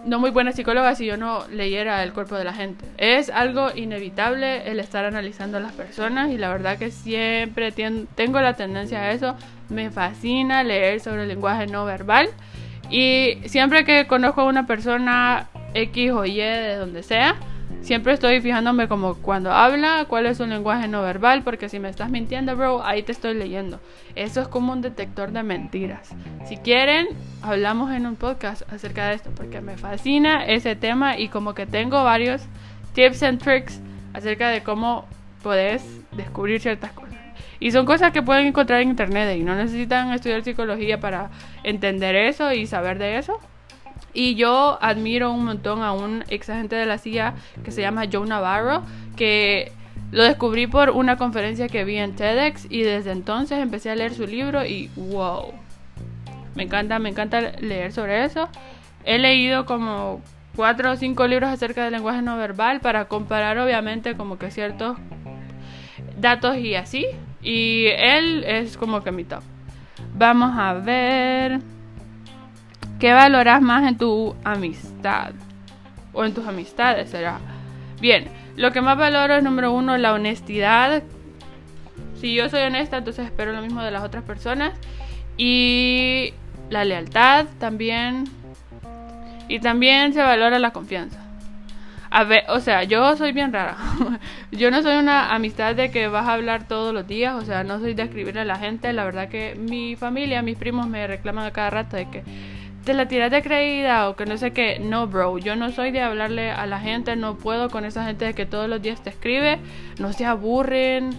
no 0.07 0.19
muy 0.19 0.31
buena 0.31 0.53
psicóloga 0.53 0.95
si 0.95 1.05
yo 1.05 1.17
no 1.17 1.47
leyera 1.49 2.01
el 2.01 2.13
cuerpo 2.13 2.35
de 2.35 2.45
la 2.45 2.53
gente. 2.53 2.85
Es 2.97 3.29
algo 3.29 3.69
inevitable 3.75 4.71
el 4.71 4.79
estar 4.79 5.05
analizando 5.05 5.57
a 5.57 5.59
las 5.59 5.73
personas 5.73 6.31
y 6.31 6.37
la 6.37 6.49
verdad 6.49 6.77
que 6.77 6.91
siempre 6.91 7.71
tengo 7.71 8.39
la 8.39 8.53
tendencia 8.53 8.99
a 8.99 9.11
eso. 9.11 9.35
Me 9.69 9.91
fascina 9.91 10.63
leer 10.63 11.01
sobre 11.01 11.23
el 11.23 11.27
lenguaje 11.27 11.67
no 11.67 11.83
verbal 11.83 12.29
y 12.89 13.37
siempre 13.45 13.83
que 13.83 14.07
conozco 14.07 14.41
a 14.41 14.45
una 14.45 14.65
persona 14.65 15.49
X 15.73 16.11
o 16.11 16.25
Y 16.25 16.37
de 16.37 16.77
donde 16.77 17.03
sea, 17.03 17.35
Siempre 17.81 18.13
estoy 18.13 18.41
fijándome 18.41 18.87
como 18.87 19.15
cuando 19.15 19.51
habla, 19.51 20.05
cuál 20.09 20.25
es 20.25 20.37
su 20.37 20.45
lenguaje 20.45 20.87
no 20.87 21.01
verbal, 21.01 21.43
porque 21.43 21.69
si 21.69 21.79
me 21.79 21.89
estás 21.89 22.09
mintiendo, 22.09 22.55
bro, 22.55 22.83
ahí 22.83 23.03
te 23.03 23.11
estoy 23.11 23.33
leyendo. 23.33 23.79
Eso 24.15 24.41
es 24.41 24.47
como 24.47 24.73
un 24.73 24.81
detector 24.81 25.31
de 25.31 25.43
mentiras. 25.43 26.13
Si 26.45 26.57
quieren, 26.57 27.07
hablamos 27.41 27.91
en 27.91 28.05
un 28.05 28.15
podcast 28.15 28.61
acerca 28.71 29.07
de 29.07 29.15
esto, 29.15 29.31
porque 29.35 29.61
me 29.61 29.77
fascina 29.77 30.45
ese 30.45 30.75
tema 30.75 31.17
y 31.17 31.29
como 31.29 31.53
que 31.53 31.65
tengo 31.65 32.03
varios 32.03 32.41
tips 32.93 33.23
and 33.23 33.41
tricks 33.41 33.79
acerca 34.13 34.49
de 34.49 34.63
cómo 34.63 35.05
puedes 35.41 35.83
descubrir 36.11 36.59
ciertas 36.59 36.91
cosas. 36.91 37.07
Y 37.59 37.71
son 37.71 37.85
cosas 37.85 38.11
que 38.11 38.21
pueden 38.21 38.47
encontrar 38.47 38.81
en 38.81 38.89
internet 38.89 39.37
y 39.37 39.43
no 39.43 39.55
necesitan 39.55 40.11
estudiar 40.11 40.43
psicología 40.43 40.99
para 40.99 41.29
entender 41.63 42.15
eso 42.15 42.51
y 42.51 42.67
saber 42.67 42.99
de 42.99 43.17
eso. 43.17 43.39
Y 44.13 44.35
yo 44.35 44.77
admiro 44.81 45.31
un 45.31 45.45
montón 45.45 45.83
a 45.83 45.91
un 45.91 46.23
ex 46.29 46.49
agente 46.49 46.75
de 46.75 46.85
la 46.85 46.97
CIA 46.97 47.35
que 47.63 47.71
se 47.71 47.81
llama 47.81 48.05
Joe 48.11 48.27
Navarro, 48.27 48.83
que 49.15 49.71
lo 50.11 50.23
descubrí 50.23 50.67
por 50.67 50.89
una 50.91 51.17
conferencia 51.17 51.67
que 51.67 51.83
vi 51.83 51.97
en 51.97 52.15
TEDx 52.15 52.65
y 52.69 52.81
desde 52.81 53.11
entonces 53.11 53.59
empecé 53.59 53.89
a 53.89 53.95
leer 53.95 54.13
su 54.13 54.25
libro 54.25 54.65
y 54.65 54.89
wow. 54.95 55.53
Me 56.55 56.63
encanta, 56.63 56.97
me 56.97 57.09
encanta 57.09 57.41
leer 57.59 57.91
sobre 57.91 58.23
eso. 58.23 58.49
He 59.03 59.19
leído 59.19 59.65
como 59.65 60.21
cuatro 60.55 60.91
o 60.91 60.95
cinco 60.95 61.27
libros 61.27 61.49
acerca 61.49 61.83
del 61.83 61.93
lenguaje 61.93 62.21
no 62.21 62.35
verbal 62.35 62.79
para 62.79 63.05
comparar 63.05 63.59
obviamente 63.59 64.15
como 64.15 64.39
que 64.39 64.49
ciertos 64.49 64.97
datos 66.19 66.57
y 66.57 66.75
así. 66.75 67.05
Y 67.41 67.85
él 67.97 68.43
es 68.45 68.77
como 68.77 69.03
que 69.03 69.11
mi 69.11 69.23
top. 69.23 69.43
Vamos 70.15 70.57
a 70.57 70.73
ver. 70.73 71.59
¿Qué 72.99 73.13
valoras 73.13 73.61
más 73.61 73.87
en 73.87 73.97
tu 73.97 74.35
amistad? 74.43 75.31
O 76.13 76.25
en 76.25 76.33
tus 76.33 76.47
amistades, 76.47 77.09
será. 77.09 77.39
Bien, 78.01 78.27
lo 78.55 78.71
que 78.71 78.81
más 78.81 78.97
valoro 78.97 79.35
es 79.35 79.43
número 79.43 79.71
uno, 79.71 79.97
la 79.97 80.13
honestidad. 80.13 81.03
Si 82.19 82.33
yo 82.33 82.49
soy 82.49 82.61
honesta, 82.61 82.97
entonces 82.97 83.25
espero 83.25 83.53
lo 83.53 83.61
mismo 83.61 83.83
de 83.83 83.91
las 83.91 84.03
otras 84.03 84.23
personas. 84.23 84.73
Y 85.37 86.33
la 86.71 86.85
lealtad 86.85 87.45
también. 87.59 88.23
Y 89.47 89.59
también 89.59 90.13
se 90.13 90.21
valora 90.21 90.57
la 90.57 90.71
confianza. 90.71 91.19
A 92.09 92.23
ver, 92.23 92.45
o 92.49 92.59
sea, 92.59 92.83
yo 92.83 93.15
soy 93.15 93.31
bien 93.31 93.53
rara. 93.53 93.77
yo 94.51 94.71
no 94.71 94.81
soy 94.81 94.95
una 94.95 95.35
amistad 95.35 95.75
de 95.75 95.91
que 95.91 96.07
vas 96.07 96.27
a 96.27 96.33
hablar 96.33 96.67
todos 96.67 96.93
los 96.93 97.05
días, 97.05 97.35
o 97.35 97.45
sea, 97.45 97.63
no 97.63 97.79
soy 97.79 97.93
de 97.93 98.03
escribirle 98.03 98.41
a 98.41 98.45
la 98.45 98.57
gente. 98.57 98.91
La 98.93 99.05
verdad 99.05 99.29
que 99.29 99.55
mi 99.55 99.95
familia, 99.95 100.41
mis 100.41 100.57
primos 100.57 100.87
me 100.87 101.05
reclaman 101.05 101.45
a 101.45 101.51
cada 101.51 101.69
rato 101.69 101.97
de 101.97 102.09
que 102.09 102.23
te 102.87 102.93
la 102.93 103.09
tiras 103.09 103.29
de 103.29 103.41
creída 103.41 104.07
o 104.07 104.15
que 104.15 104.25
no 104.25 104.37
sé 104.37 104.53
qué. 104.53 104.79
No, 104.79 105.07
bro, 105.07 105.37
yo 105.37 105.57
no 105.57 105.71
soy 105.71 105.91
de 105.91 105.99
hablarle 105.99 106.51
a 106.51 106.65
la 106.65 106.79
gente, 106.79 107.17
no 107.17 107.37
puedo 107.37 107.69
con 107.69 107.83
esa 107.83 108.05
gente 108.05 108.33
que 108.33 108.45
todos 108.45 108.69
los 108.69 108.81
días 108.81 109.03
te 109.03 109.09
escribe, 109.09 109.59
no 109.99 110.13
se 110.13 110.25
aburren. 110.25 111.09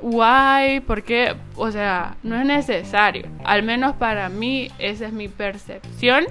Why? 0.00 0.80
Porque, 0.86 1.36
o 1.56 1.70
sea, 1.70 2.16
no 2.22 2.40
es 2.40 2.46
necesario. 2.46 3.28
Al 3.44 3.62
menos 3.62 3.96
para 3.96 4.30
mí, 4.30 4.70
esa 4.78 5.06
es 5.06 5.12
mi 5.12 5.28
percepción. 5.28 6.24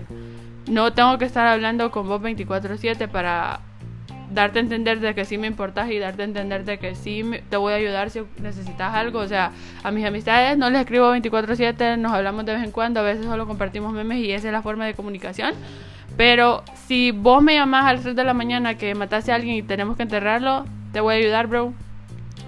No 0.67 0.91
tengo 0.91 1.19
que 1.19 1.25
estar 1.25 1.45
hablando 1.45 1.91
con 1.91 2.07
vos 2.07 2.19
24/7 2.19 3.07
para 3.07 3.60
darte 4.33 4.59
a 4.59 4.61
entender 4.61 5.00
de 5.00 5.13
que 5.13 5.25
sí 5.25 5.38
me 5.38 5.47
importas 5.47 5.89
y 5.89 6.00
darte 6.00 6.21
a 6.21 6.25
entender 6.25 6.65
de 6.65 6.77
que 6.77 6.95
sí 6.95 7.23
te 7.50 7.57
voy 7.57 7.73
a 7.73 7.75
ayudar 7.75 8.09
si 8.09 8.21
necesitas 8.41 8.93
algo. 8.93 9.19
O 9.19 9.27
sea, 9.27 9.51
a 9.83 9.91
mis 9.91 10.05
amistades 10.05 10.57
no 10.57 10.69
les 10.69 10.81
escribo 10.81 11.11
24/7, 11.11 11.97
nos 11.97 12.11
hablamos 12.11 12.45
de 12.45 12.53
vez 12.53 12.63
en 12.63 12.71
cuando, 12.71 13.00
a 13.00 13.03
veces 13.03 13.25
solo 13.25 13.47
compartimos 13.47 13.93
memes 13.93 14.19
y 14.19 14.31
esa 14.31 14.47
es 14.47 14.53
la 14.53 14.61
forma 14.61 14.85
de 14.85 14.93
comunicación. 14.93 15.53
Pero 16.17 16.63
si 16.88 17.11
vos 17.11 17.41
me 17.41 17.55
llamás 17.55 17.85
a 17.85 17.93
las 17.93 18.03
3 18.03 18.15
de 18.15 18.23
la 18.23 18.33
mañana 18.33 18.75
que 18.75 18.93
mataste 18.95 19.31
a 19.31 19.35
alguien 19.35 19.55
y 19.55 19.63
tenemos 19.63 19.95
que 19.97 20.03
enterrarlo, 20.03 20.65
te 20.91 21.00
voy 21.00 21.15
a 21.15 21.17
ayudar, 21.17 21.47
bro. 21.47 21.73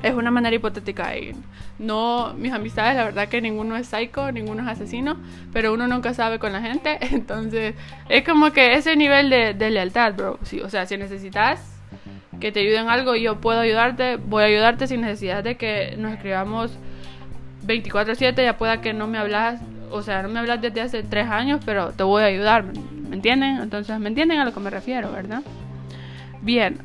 Es 0.01 0.13
una 0.13 0.31
manera 0.31 0.55
hipotética. 0.55 1.17
Y 1.17 1.31
no, 1.79 2.33
mis 2.37 2.51
amistades, 2.51 2.95
la 2.95 3.05
verdad 3.05 3.29
que 3.29 3.41
ninguno 3.41 3.77
es 3.77 3.87
psycho, 3.87 4.31
ninguno 4.31 4.63
es 4.63 4.67
asesino, 4.67 5.17
pero 5.53 5.73
uno 5.73 5.87
nunca 5.87 6.13
sabe 6.13 6.39
con 6.39 6.51
la 6.51 6.61
gente. 6.61 6.97
Entonces, 7.13 7.75
es 8.09 8.23
como 8.23 8.51
que 8.51 8.73
ese 8.73 8.95
nivel 8.97 9.29
de, 9.29 9.53
de 9.53 9.71
lealtad, 9.71 10.13
bro. 10.13 10.39
Sí, 10.43 10.59
o 10.59 10.69
sea, 10.69 10.85
si 10.85 10.97
necesitas 10.97 11.72
que 12.39 12.51
te 12.51 12.61
ayuden 12.61 12.89
algo, 12.89 13.15
yo 13.15 13.39
puedo 13.39 13.59
ayudarte, 13.59 14.17
voy 14.17 14.43
a 14.43 14.47
ayudarte 14.47 14.87
sin 14.87 15.01
necesidad 15.01 15.43
de 15.43 15.55
que 15.55 15.95
nos 15.97 16.13
escribamos 16.13 16.77
24/7, 17.65 18.43
ya 18.43 18.57
pueda 18.57 18.81
que 18.81 18.93
no 18.93 19.07
me 19.07 19.17
hablas, 19.17 19.61
o 19.91 20.01
sea, 20.01 20.21
no 20.23 20.29
me 20.29 20.39
hablas 20.39 20.61
desde 20.61 20.81
hace 20.81 21.03
tres 21.03 21.29
años, 21.29 21.61
pero 21.65 21.91
te 21.91 22.03
voy 22.03 22.23
a 22.23 22.25
ayudar, 22.25 22.63
¿me 22.63 23.15
entienden? 23.15 23.57
Entonces, 23.57 23.99
¿me 23.99 24.09
entienden 24.09 24.39
a 24.39 24.45
lo 24.45 24.53
que 24.53 24.59
me 24.59 24.69
refiero, 24.69 25.11
verdad? 25.11 25.41
Bien, 26.41 26.77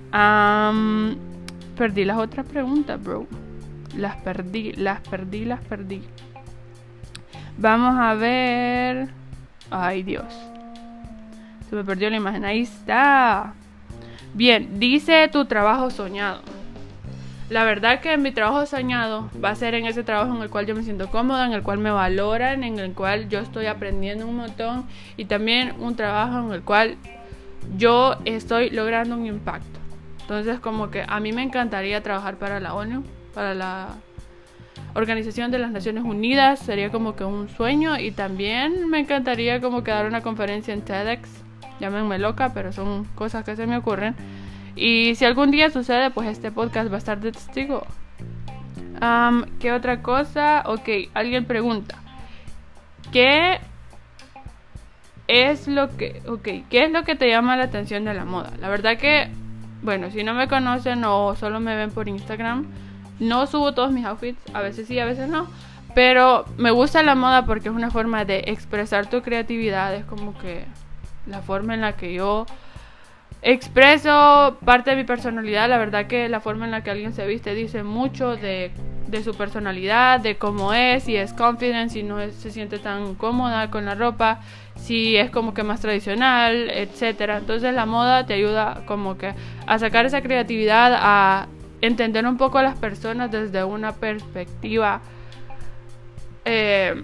perdí 1.77 2.05
las 2.05 2.19
otras 2.19 2.47
preguntas, 2.47 3.03
bro. 3.03 3.27
Las 3.97 4.17
perdí, 4.17 4.73
las 4.75 5.01
perdí, 5.01 5.45
las 5.45 5.61
perdí. 5.65 6.03
Vamos 7.57 7.97
a 7.99 8.15
ver. 8.15 9.09
Ay, 9.71 10.05
Dios. 10.05 10.33
Se 11.69 11.75
me 11.75 11.83
perdió 11.83 12.09
la 12.09 12.17
imagen. 12.17 12.45
Ahí 12.45 12.61
está. 12.61 13.55
Bien, 14.39 14.79
dice 14.79 15.27
tu 15.33 15.47
trabajo 15.47 15.91
soñado. 15.91 16.43
La 17.51 17.65
verdad 17.65 18.01
que 18.01 18.17
mi 18.19 18.31
trabajo 18.31 18.67
soñado 18.67 19.29
va 19.45 19.51
a 19.51 19.57
ser 19.57 19.75
en 19.75 19.85
ese 19.85 20.05
trabajo 20.05 20.33
en 20.33 20.41
el 20.41 20.49
cual 20.49 20.65
yo 20.65 20.77
me 20.77 20.85
siento 20.85 21.11
cómoda, 21.11 21.45
en 21.45 21.55
el 21.55 21.65
cual 21.65 21.79
me 21.79 21.91
valoran, 21.91 22.63
en 22.63 22.79
el 22.79 22.93
cual 22.93 23.29
yo 23.29 23.41
estoy 23.41 23.67
aprendiendo 23.67 24.29
un 24.29 24.37
montón 24.37 24.87
y 25.17 25.25
también 25.25 25.75
un 25.81 25.97
trabajo 25.97 26.39
en 26.39 26.53
el 26.53 26.63
cual 26.63 26.95
yo 27.77 28.15
estoy 28.27 28.71
logrando 28.71 29.17
un 29.17 29.27
impacto. 29.27 29.81
Entonces 30.21 30.61
como 30.61 30.89
que 30.89 31.05
a 31.05 31.19
mí 31.19 31.33
me 31.33 31.43
encantaría 31.43 32.01
trabajar 32.05 32.37
para 32.37 32.61
la 32.61 32.75
ONU, 32.75 33.03
para 33.35 33.55
la 33.55 33.97
Organización 34.95 35.51
de 35.51 35.59
las 35.59 35.73
Naciones 35.73 36.05
Unidas, 36.05 36.61
sería 36.61 36.93
como 36.93 37.17
que 37.17 37.25
un 37.25 37.49
sueño 37.49 37.99
y 37.99 38.13
también 38.13 38.89
me 38.89 39.01
encantaría 39.01 39.61
como 39.61 39.83
que 39.83 39.91
dar 39.91 40.07
una 40.07 40.21
conferencia 40.21 40.73
en 40.73 40.83
TEDx 40.83 41.48
llámenme 41.81 42.19
loca, 42.19 42.53
pero 42.55 42.73
son 42.73 43.05
cosas 43.15 43.45
que 43.45 43.57
se 43.57 43.67
me 43.67 43.77
ocurren. 43.77 44.15
Y 44.77 45.15
si 45.17 45.25
algún 45.25 45.51
día 45.51 45.71
sucede, 45.71 46.11
pues 46.11 46.29
este 46.29 46.53
podcast 46.53 46.91
va 46.91 46.97
a 46.97 46.99
estar 46.99 47.21
de 47.21 47.33
testigo. 47.33 47.87
¿Qué 49.61 49.73
otra 49.73 50.03
cosa? 50.03 50.63
Ok, 50.67 50.89
alguien 51.15 51.45
pregunta. 51.45 51.97
¿Qué 53.13 53.59
es 55.29 55.69
lo 55.69 55.97
que, 55.97 56.23
okay, 56.27 56.65
¿qué 56.71 56.85
es 56.85 56.91
lo 56.91 57.05
que 57.05 57.15
te 57.15 57.29
llama 57.29 57.57
la 57.57 57.65
atención 57.65 58.05
de 58.05 58.15
la 58.15 58.25
moda? 58.25 58.53
La 58.61 58.69
verdad 58.69 58.97
que, 58.99 59.29
bueno, 59.83 60.11
si 60.11 60.25
no 60.25 60.35
me 60.35 60.49
conocen 60.49 61.05
o 61.05 61.37
solo 61.37 61.61
me 61.61 61.77
ven 61.77 61.91
por 61.91 62.09
Instagram, 62.09 62.67
no 63.21 63.47
subo 63.47 63.75
todos 63.75 63.93
mis 63.93 64.05
outfits, 64.05 64.41
a 64.55 64.61
veces 64.63 64.89
sí, 64.89 64.99
a 64.99 65.05
veces 65.05 65.29
no. 65.29 65.47
Pero 65.95 66.45
me 66.57 66.71
gusta 66.71 67.03
la 67.03 67.15
moda 67.15 67.47
porque 67.47 67.69
es 67.69 67.75
una 67.75 67.91
forma 67.91 68.25
de 68.25 68.45
expresar 68.47 69.09
tu 69.09 69.23
creatividad, 69.23 69.95
es 69.95 70.05
como 70.05 70.37
que 70.39 70.65
la 71.29 71.43
forma 71.43 71.75
en 71.75 71.81
la 71.81 71.97
que 71.97 72.13
yo 72.13 72.47
expreso 73.43 74.59
parte 74.65 74.91
de 74.91 74.97
mi 74.97 75.05
personalidad. 75.05 75.69
La 75.69 75.79
verdad 75.79 76.07
que 76.07 76.29
la 76.29 76.41
forma 76.41 76.65
en 76.65 76.71
la 76.71 76.83
que 76.83 76.91
alguien 76.91 77.13
se 77.13 77.27
viste 77.27 77.55
dice 77.55 77.83
mucho 77.83 78.37
de, 78.37 78.73
su 79.23 79.35
personalidad, 79.35 80.21
de 80.21 80.37
cómo 80.37 80.75
es, 80.75 81.05
si 81.05 81.17
es 81.17 81.33
confident, 81.33 81.91
si 81.91 82.03
no 82.03 82.19
se 82.31 82.51
siente 82.51 82.79
tan 82.79 83.15
cómoda 83.15 83.71
con 83.71 83.85
la 83.85 83.95
ropa, 83.95 84.41
si 84.77 85.17
es 85.17 85.31
como 85.31 85.55
que 85.55 85.63
más 85.63 85.81
tradicional, 85.81 86.71
etcétera. 86.71 87.39
Entonces 87.39 87.75
la 87.75 87.87
moda 87.87 88.27
te 88.27 88.35
ayuda 88.35 88.83
como 88.87 89.17
que 89.17 89.35
a 89.67 89.79
sacar 89.79 90.07
esa 90.07 90.21
creatividad, 90.21 90.93
a 90.97 91.47
entender 91.81 92.27
un 92.27 92.37
poco 92.37 92.59
a 92.59 92.63
las 92.63 92.79
personas 92.79 93.31
desde 93.31 93.63
una 93.63 93.93
perspectiva 93.93 95.01
eh, 96.45 96.95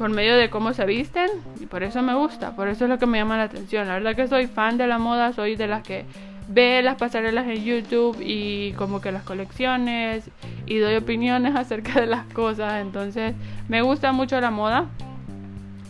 por 0.00 0.08
medio 0.08 0.34
de 0.34 0.48
cómo 0.48 0.72
se 0.72 0.86
visten 0.86 1.28
y 1.60 1.66
por 1.66 1.82
eso 1.82 2.00
me 2.00 2.14
gusta, 2.14 2.56
por 2.56 2.68
eso 2.68 2.84
es 2.84 2.88
lo 2.88 2.98
que 2.98 3.04
me 3.04 3.18
llama 3.18 3.36
la 3.36 3.42
atención. 3.42 3.86
La 3.86 3.92
verdad 3.92 4.16
que 4.16 4.28
soy 4.28 4.46
fan 4.46 4.78
de 4.78 4.86
la 4.86 4.96
moda, 4.96 5.34
soy 5.34 5.56
de 5.56 5.66
las 5.66 5.82
que 5.82 6.06
ve 6.48 6.80
las 6.82 6.96
pasarelas 6.96 7.46
en 7.46 7.62
YouTube 7.62 8.16
y 8.18 8.72
como 8.78 9.02
que 9.02 9.12
las 9.12 9.24
colecciones 9.24 10.30
y 10.64 10.78
doy 10.78 10.96
opiniones 10.96 11.54
acerca 11.54 12.00
de 12.00 12.06
las 12.06 12.24
cosas, 12.32 12.80
entonces 12.80 13.34
me 13.68 13.82
gusta 13.82 14.12
mucho 14.12 14.40
la 14.40 14.50
moda. 14.50 14.86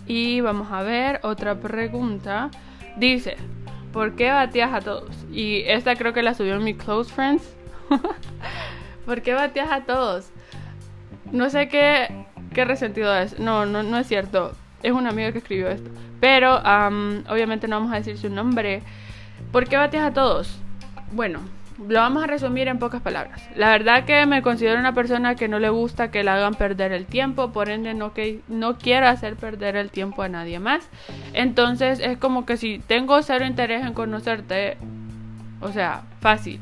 Y 0.08 0.40
vamos 0.40 0.72
a 0.72 0.82
ver 0.82 1.20
otra 1.22 1.60
pregunta. 1.60 2.50
Dice, 2.96 3.36
¿por 3.92 4.16
qué 4.16 4.32
bateas 4.32 4.72
a 4.72 4.80
todos? 4.80 5.24
Y 5.30 5.62
esta 5.68 5.94
creo 5.94 6.12
que 6.12 6.24
la 6.24 6.34
subió 6.34 6.56
en 6.56 6.64
mi 6.64 6.74
close 6.74 7.14
friends. 7.14 7.54
¿Por 9.06 9.22
qué 9.22 9.34
bateas 9.34 9.70
a 9.70 9.82
todos? 9.82 10.32
No 11.30 11.48
sé 11.48 11.68
qué 11.68 12.26
qué 12.52 12.64
resentido 12.64 13.14
es. 13.16 13.38
No, 13.38 13.66
no, 13.66 13.82
no 13.82 13.98
es 13.98 14.06
cierto. 14.06 14.52
Es 14.82 14.92
un 14.92 15.06
amigo 15.06 15.32
que 15.32 15.38
escribió 15.38 15.68
esto. 15.68 15.90
Pero 16.20 16.56
obviamente 16.56 17.68
no 17.68 17.76
vamos 17.76 17.92
a 17.92 17.96
decir 17.96 18.18
su 18.18 18.28
nombre. 18.28 18.82
¿Por 19.52 19.68
qué 19.68 19.76
bateas 19.76 20.10
a 20.10 20.12
todos? 20.12 20.58
Bueno, 21.12 21.40
lo 21.88 22.00
vamos 22.00 22.22
a 22.22 22.26
resumir 22.26 22.68
en 22.68 22.78
pocas 22.78 23.00
palabras. 23.00 23.42
La 23.56 23.70
verdad 23.70 24.04
que 24.04 24.26
me 24.26 24.42
considero 24.42 24.78
una 24.78 24.92
persona 24.92 25.34
que 25.34 25.48
no 25.48 25.58
le 25.58 25.70
gusta 25.70 26.10
que 26.10 26.22
le 26.22 26.30
hagan 26.30 26.54
perder 26.54 26.92
el 26.92 27.06
tiempo, 27.06 27.52
por 27.52 27.70
ende 27.70 27.94
no, 27.94 28.12
que, 28.12 28.40
no 28.48 28.76
quiero 28.76 29.08
hacer 29.08 29.36
perder 29.36 29.76
el 29.76 29.90
tiempo 29.90 30.22
a 30.22 30.28
nadie 30.28 30.58
más. 30.58 30.88
Entonces 31.32 32.00
es 32.00 32.18
como 32.18 32.44
que 32.44 32.56
si 32.56 32.78
tengo 32.80 33.22
cero 33.22 33.46
interés 33.46 33.84
en 33.84 33.94
conocerte, 33.94 34.76
o 35.60 35.72
sea, 35.72 36.02
fácil. 36.20 36.60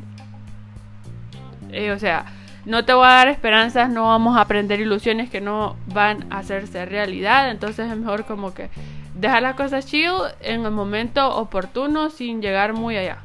Eh, 1.70 1.90
o 1.90 1.98
sea, 1.98 2.26
no 2.68 2.84
te 2.84 2.92
voy 2.92 3.06
a 3.06 3.12
dar 3.12 3.28
esperanzas, 3.28 3.88
no 3.88 4.04
vamos 4.04 4.36
a 4.36 4.42
aprender 4.42 4.78
ilusiones 4.78 5.30
que 5.30 5.40
no 5.40 5.74
van 5.86 6.26
a 6.30 6.40
hacerse 6.40 6.84
realidad. 6.84 7.50
Entonces 7.50 7.90
es 7.90 7.96
mejor 7.96 8.26
como 8.26 8.52
que 8.52 8.68
dejar 9.14 9.42
las 9.42 9.54
cosas 9.54 9.86
chill 9.86 10.12
en 10.42 10.66
el 10.66 10.70
momento 10.70 11.34
oportuno 11.34 12.10
sin 12.10 12.42
llegar 12.42 12.74
muy 12.74 12.98
allá. 12.98 13.20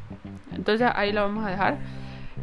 Entonces 0.56 0.90
ahí 0.96 1.12
lo 1.12 1.24
vamos 1.24 1.46
a 1.46 1.50
dejar. 1.50 1.76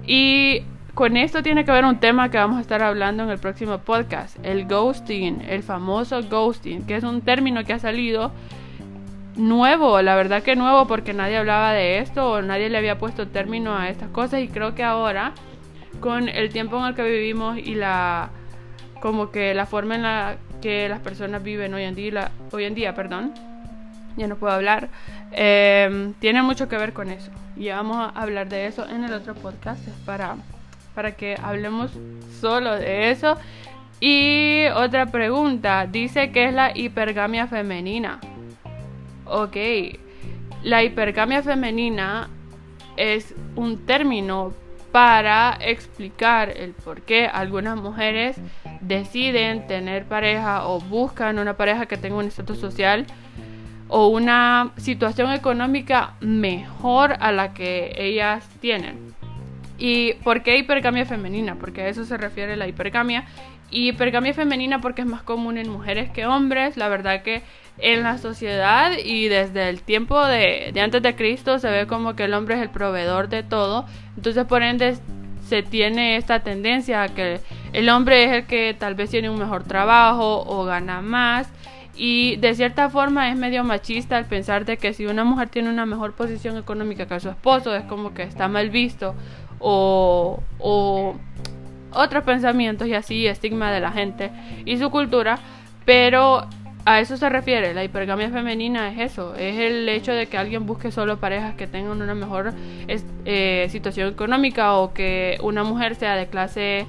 Y 0.07 0.62
con 0.92 1.16
esto 1.16 1.42
tiene 1.42 1.64
que 1.64 1.73
ver 1.73 1.87
un 1.87 2.00
tema 2.00 2.30
que 2.30 2.37
vamos 2.37 2.59
a 2.59 2.61
estar 2.61 2.83
hablando 2.83 3.23
en 3.23 3.30
el 3.30 3.38
próximo 3.38 3.78
podcast, 3.78 4.37
el 4.45 4.66
ghosting, 4.66 5.40
el 5.49 5.62
famoso 5.62 6.21
ghosting, 6.28 6.85
que 6.85 6.97
es 6.97 7.04
un 7.04 7.23
término 7.23 7.64
que 7.64 7.73
ha 7.73 7.78
salido 7.78 8.30
nuevo, 9.37 10.02
la 10.02 10.16
verdad 10.16 10.42
que 10.42 10.54
nuevo 10.54 10.87
porque 10.87 11.14
nadie 11.14 11.38
hablaba 11.38 11.73
de 11.73 12.00
esto 12.00 12.30
o 12.30 12.42
nadie 12.42 12.69
le 12.69 12.76
había 12.76 12.99
puesto 12.99 13.26
término 13.26 13.75
a 13.75 13.88
estas 13.88 14.11
cosas 14.11 14.42
y 14.42 14.49
creo 14.49 14.75
que 14.75 14.85
ahora 14.85 15.33
con 16.00 16.28
el 16.28 16.50
tiempo 16.50 16.78
en 16.78 16.87
el 16.87 16.95
que 16.95 17.02
vivimos 17.02 17.59
y 17.59 17.75
la 17.75 18.30
como 19.00 19.30
que 19.30 19.54
la 19.54 19.66
forma 19.66 19.95
en 19.95 20.02
la 20.02 20.37
que 20.61 20.88
las 20.88 21.00
personas 21.00 21.42
viven 21.42 21.73
hoy 21.75 21.85
en 21.85 21.95
día, 21.95 22.30
hoy 22.52 22.64
en 22.64 22.75
día, 22.75 22.95
perdón, 22.95 23.33
ya 24.16 24.26
no 24.26 24.37
puedo 24.37 24.52
hablar, 24.52 24.88
em, 25.33 26.12
tiene 26.14 26.42
mucho 26.42 26.69
que 26.69 26.76
ver 26.76 26.92
con 26.92 27.11
eso. 27.11 27.30
Y 27.57 27.69
vamos 27.69 27.97
a 27.97 28.21
hablar 28.21 28.49
de 28.49 28.66
eso 28.66 28.88
en 28.88 29.04
el 29.04 29.12
otro 29.12 29.35
podcast 29.35 29.87
para, 30.04 30.37
para 30.95 31.12
que 31.12 31.37
hablemos 31.42 31.92
solo 32.40 32.75
de 32.75 33.11
eso. 33.11 33.37
Y 34.00 34.64
otra 34.75 35.07
pregunta, 35.07 35.87
dice 35.87 36.30
que 36.30 36.47
es 36.47 36.54
la 36.54 36.76
hipergamia 36.76 37.47
femenina. 37.47 38.21
Ok, 39.26 39.57
la 40.62 40.83
hipergamia 40.83 41.42
femenina 41.42 42.28
es 42.97 43.35
un 43.57 43.87
término 43.87 44.52
para 44.92 45.56
explicar 45.61 46.50
el 46.56 46.73
por 46.73 47.02
qué 47.02 47.26
algunas 47.26 47.76
mujeres 47.76 48.37
deciden 48.80 49.66
tener 49.66 50.04
pareja 50.04 50.66
o 50.66 50.80
buscan 50.80 51.38
una 51.38 51.56
pareja 51.56 51.87
que 51.87 51.97
tenga 51.97 52.16
un 52.16 52.26
estatus 52.26 52.59
social 52.59 53.06
o 53.88 54.09
una 54.09 54.73
situación 54.76 55.32
económica 55.32 56.14
mejor 56.20 57.16
a 57.20 57.32
la 57.32 57.54
que 57.54 57.92
ellas 57.97 58.49
tienen. 58.61 59.14
¿Y 59.78 60.14
por 60.23 60.42
qué 60.42 60.59
hipergamia 60.59 61.06
femenina? 61.06 61.56
Porque 61.56 61.82
a 61.82 61.88
eso 61.88 62.04
se 62.04 62.16
refiere 62.16 62.56
la 62.56 62.68
hipergamia. 62.68 63.25
Y 63.70 63.88
hipergamia 63.88 64.35
femenina 64.35 64.80
porque 64.80 65.02
es 65.02 65.09
más 65.09 65.23
común 65.23 65.56
en 65.56 65.70
mujeres 65.70 66.11
que 66.11 66.26
hombres. 66.26 66.76
La 66.76 66.88
verdad 66.88 67.23
que 67.23 67.42
en 67.82 68.02
la 68.02 68.18
sociedad 68.18 68.92
y 69.02 69.28
desde 69.28 69.68
el 69.68 69.82
tiempo 69.82 70.25
de, 70.26 70.70
de, 70.72 70.80
antes 70.80 71.02
de 71.02 71.14
Cristo 71.14 71.58
se 71.58 71.70
ve 71.70 71.87
como 71.87 72.14
que 72.14 72.25
el 72.25 72.34
hombre 72.34 72.56
es 72.56 72.62
el 72.62 72.70
proveedor 72.70 73.28
de 73.28 73.42
todo. 73.42 73.87
Entonces 74.16 74.44
por 74.44 74.62
ende 74.62 74.96
se 75.46 75.62
tiene 75.62 76.16
esta 76.16 76.40
tendencia 76.40 77.02
a 77.02 77.08
que 77.08 77.40
el 77.72 77.88
hombre 77.88 78.25
es 78.25 78.32
el 78.32 78.46
que 78.46 78.75
tal 78.78 78.94
vez 78.94 79.10
tiene 79.10 79.30
un 79.30 79.38
mejor 79.38 79.64
trabajo 79.64 80.44
o 80.46 80.64
gana 80.64 81.00
más. 81.00 81.49
Y 81.96 82.37
de 82.37 82.54
cierta 82.54 82.88
forma 82.88 83.30
es 83.30 83.37
medio 83.37 83.64
machista 83.64 84.16
el 84.16 84.25
pensar 84.25 84.64
de 84.64 84.76
que 84.76 84.94
si 84.94 85.06
una 85.06 85.25
mujer 85.25 85.49
tiene 85.49 85.68
una 85.68 85.87
mejor 85.87 86.14
posición 86.14 86.56
económica 86.56 87.06
que 87.06 87.20
su 87.20 87.28
esposo 87.28 87.75
es 87.75 87.84
como 87.84 88.14
que 88.14 88.22
está 88.22 88.49
mal 88.49 88.70
visto 88.70 89.14
o, 89.58 90.40
otros 91.92 92.25
pensamientos 92.25 92.87
y 92.87 92.94
así, 92.94 93.26
estigma 93.26 93.72
de 93.72 93.80
la 93.80 93.90
gente 93.90 94.30
y 94.64 94.78
su 94.78 94.90
cultura, 94.90 95.38
pero 95.84 96.46
a 96.84 97.00
eso 97.00 97.16
se 97.16 97.28
refiere, 97.28 97.75
la 97.75 97.84
hipergamia 97.84 98.30
femenina 98.30 98.90
es 98.90 99.12
eso, 99.12 99.34
es 99.34 99.58
el 99.58 99.88
hecho 99.88 100.12
de 100.12 100.26
que 100.26 100.38
alguien 100.38 100.66
busque 100.66 100.90
solo 100.90 101.18
parejas 101.18 101.54
que 101.54 101.66
tengan 101.66 102.00
una 102.00 102.14
mejor 102.14 102.52
eh, 102.88 103.68
situación 103.70 104.08
económica 104.08 104.75
o 104.75 104.92
que 104.94 105.38
una 105.42 105.62
mujer 105.62 105.94
sea 105.94 106.16
de 106.16 106.26
clase 106.26 106.87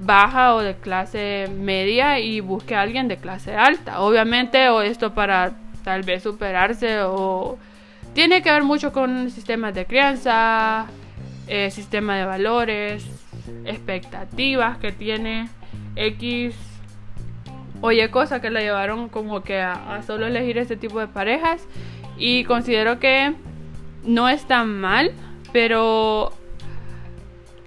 baja 0.00 0.54
o 0.54 0.60
de 0.60 0.76
clase 0.76 1.50
media 1.58 2.20
y 2.20 2.40
busque 2.40 2.74
a 2.74 2.82
alguien 2.82 3.08
de 3.08 3.16
clase 3.16 3.56
alta. 3.56 4.00
Obviamente, 4.00 4.68
o 4.68 4.82
esto 4.82 5.12
para 5.14 5.52
tal 5.82 6.02
vez 6.02 6.22
superarse 6.22 7.02
o 7.02 7.58
tiene 8.14 8.42
que 8.42 8.50
ver 8.50 8.62
mucho 8.62 8.92
con 8.92 9.30
sistemas 9.30 9.74
de 9.74 9.86
crianza, 9.86 10.86
eh, 11.46 11.70
sistema 11.70 12.16
de 12.16 12.24
valores, 12.24 13.04
expectativas 13.64 14.78
que 14.78 14.92
tiene 14.92 15.48
X 15.96 16.54
oye 17.80 18.10
cosa 18.10 18.40
que 18.40 18.50
la 18.50 18.60
llevaron 18.60 19.08
como 19.08 19.42
que 19.42 19.60
a, 19.60 20.02
solo 20.06 20.26
elegir 20.26 20.58
este 20.58 20.76
tipo 20.76 21.00
de 21.00 21.08
parejas. 21.08 21.66
Y 22.16 22.44
considero 22.44 22.98
que 22.98 23.34
no 24.04 24.28
es 24.28 24.46
tan 24.46 24.80
mal, 24.80 25.12
pero 25.52 26.32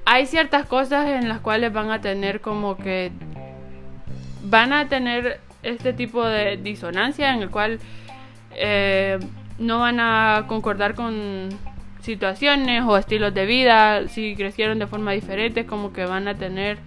hay 0.06 0.26
ciertas 0.26 0.66
cosas 0.66 1.08
en 1.08 1.30
las 1.30 1.40
cuales 1.40 1.72
van 1.72 1.90
a 1.92 2.02
tener 2.02 2.42
como 2.42 2.76
que 2.76 3.12
van 4.44 4.74
a 4.74 4.90
tener 4.90 5.40
este 5.64 5.94
tipo 5.94 6.26
de 6.26 6.58
disonancia 6.58 7.34
en 7.34 7.44
el 7.44 7.50
cual 7.50 7.80
eh, 8.56 9.20
no 9.60 9.80
van 9.80 10.00
a 10.00 10.46
concordar 10.48 10.96
con 10.96 11.50
situaciones 12.02 12.84
o 12.86 12.98
estilos 12.98 13.34
de 13.34 13.46
vida, 13.46 14.08
si 14.08 14.36
crecieron 14.36 14.80
de 14.80 14.88
forma 14.88 15.12
diferente, 15.12 15.66
como 15.66 15.94
que 15.94 16.06
van 16.06 16.28
a 16.28 16.36
tener 16.36 16.80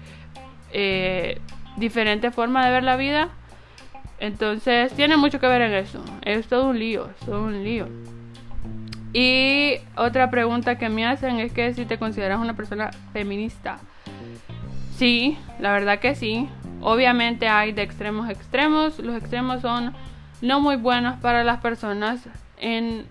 eh, 0.73 1.39
diferentes 1.77 2.35
formas 2.35 2.65
de 2.67 2.73
ver 2.73 2.83
la 2.83 2.97
vida. 2.97 3.29
Entonces 4.21 4.93
tiene 4.93 5.17
mucho 5.17 5.41
que 5.41 5.47
ver 5.47 5.63
en 5.63 5.75
eso. 5.75 6.03
Es 6.23 6.47
todo 6.47 6.69
un 6.69 6.79
lío, 6.79 7.09
es 7.11 7.27
todo 7.27 7.43
un 7.43 7.65
lío. 7.65 7.89
Y 9.13 9.77
otra 9.97 10.31
pregunta 10.31 10.77
que 10.77 10.89
me 10.89 11.07
hacen 11.07 11.39
es 11.39 11.53
que 11.53 11.73
si 11.75 11.85
te 11.85 11.99
consideras 11.99 12.41
una 12.41 12.55
persona 12.55 12.91
feminista. 13.13 13.79
Sí, 14.97 15.39
la 15.61 15.73
verdad 15.73 16.01
que 16.01 16.15
sí. 16.15 16.49
Obviamente 16.81 17.49
hay 17.49 17.73
de 17.73 17.83
extremos 17.83 18.29
a 18.29 18.33
extremos. 18.33 18.99
Los 18.99 19.17
extremos 19.17 19.63
son 19.63 19.95
no 20.43 20.61
muy 20.61 20.77
buenos 20.77 21.17
para 21.21 21.45
las 21.45 21.61
personas 21.61 22.21
en 22.59 23.07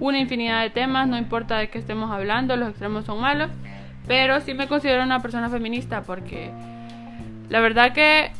una 0.00 0.18
infinidad 0.18 0.62
de 0.62 0.70
temas, 0.70 1.08
no 1.08 1.16
importa 1.16 1.56
de 1.56 1.70
qué 1.70 1.78
estemos 1.78 2.10
hablando, 2.10 2.56
los 2.56 2.70
extremos 2.70 3.04
son 3.04 3.20
malos, 3.20 3.50
pero 4.06 4.40
sí 4.40 4.54
me 4.54 4.68
considero 4.68 5.02
una 5.02 5.20
persona 5.20 5.48
feminista 5.48 6.02
porque 6.02 6.50
la 7.54 7.60
verdad 7.60 7.92
que 7.92 8.32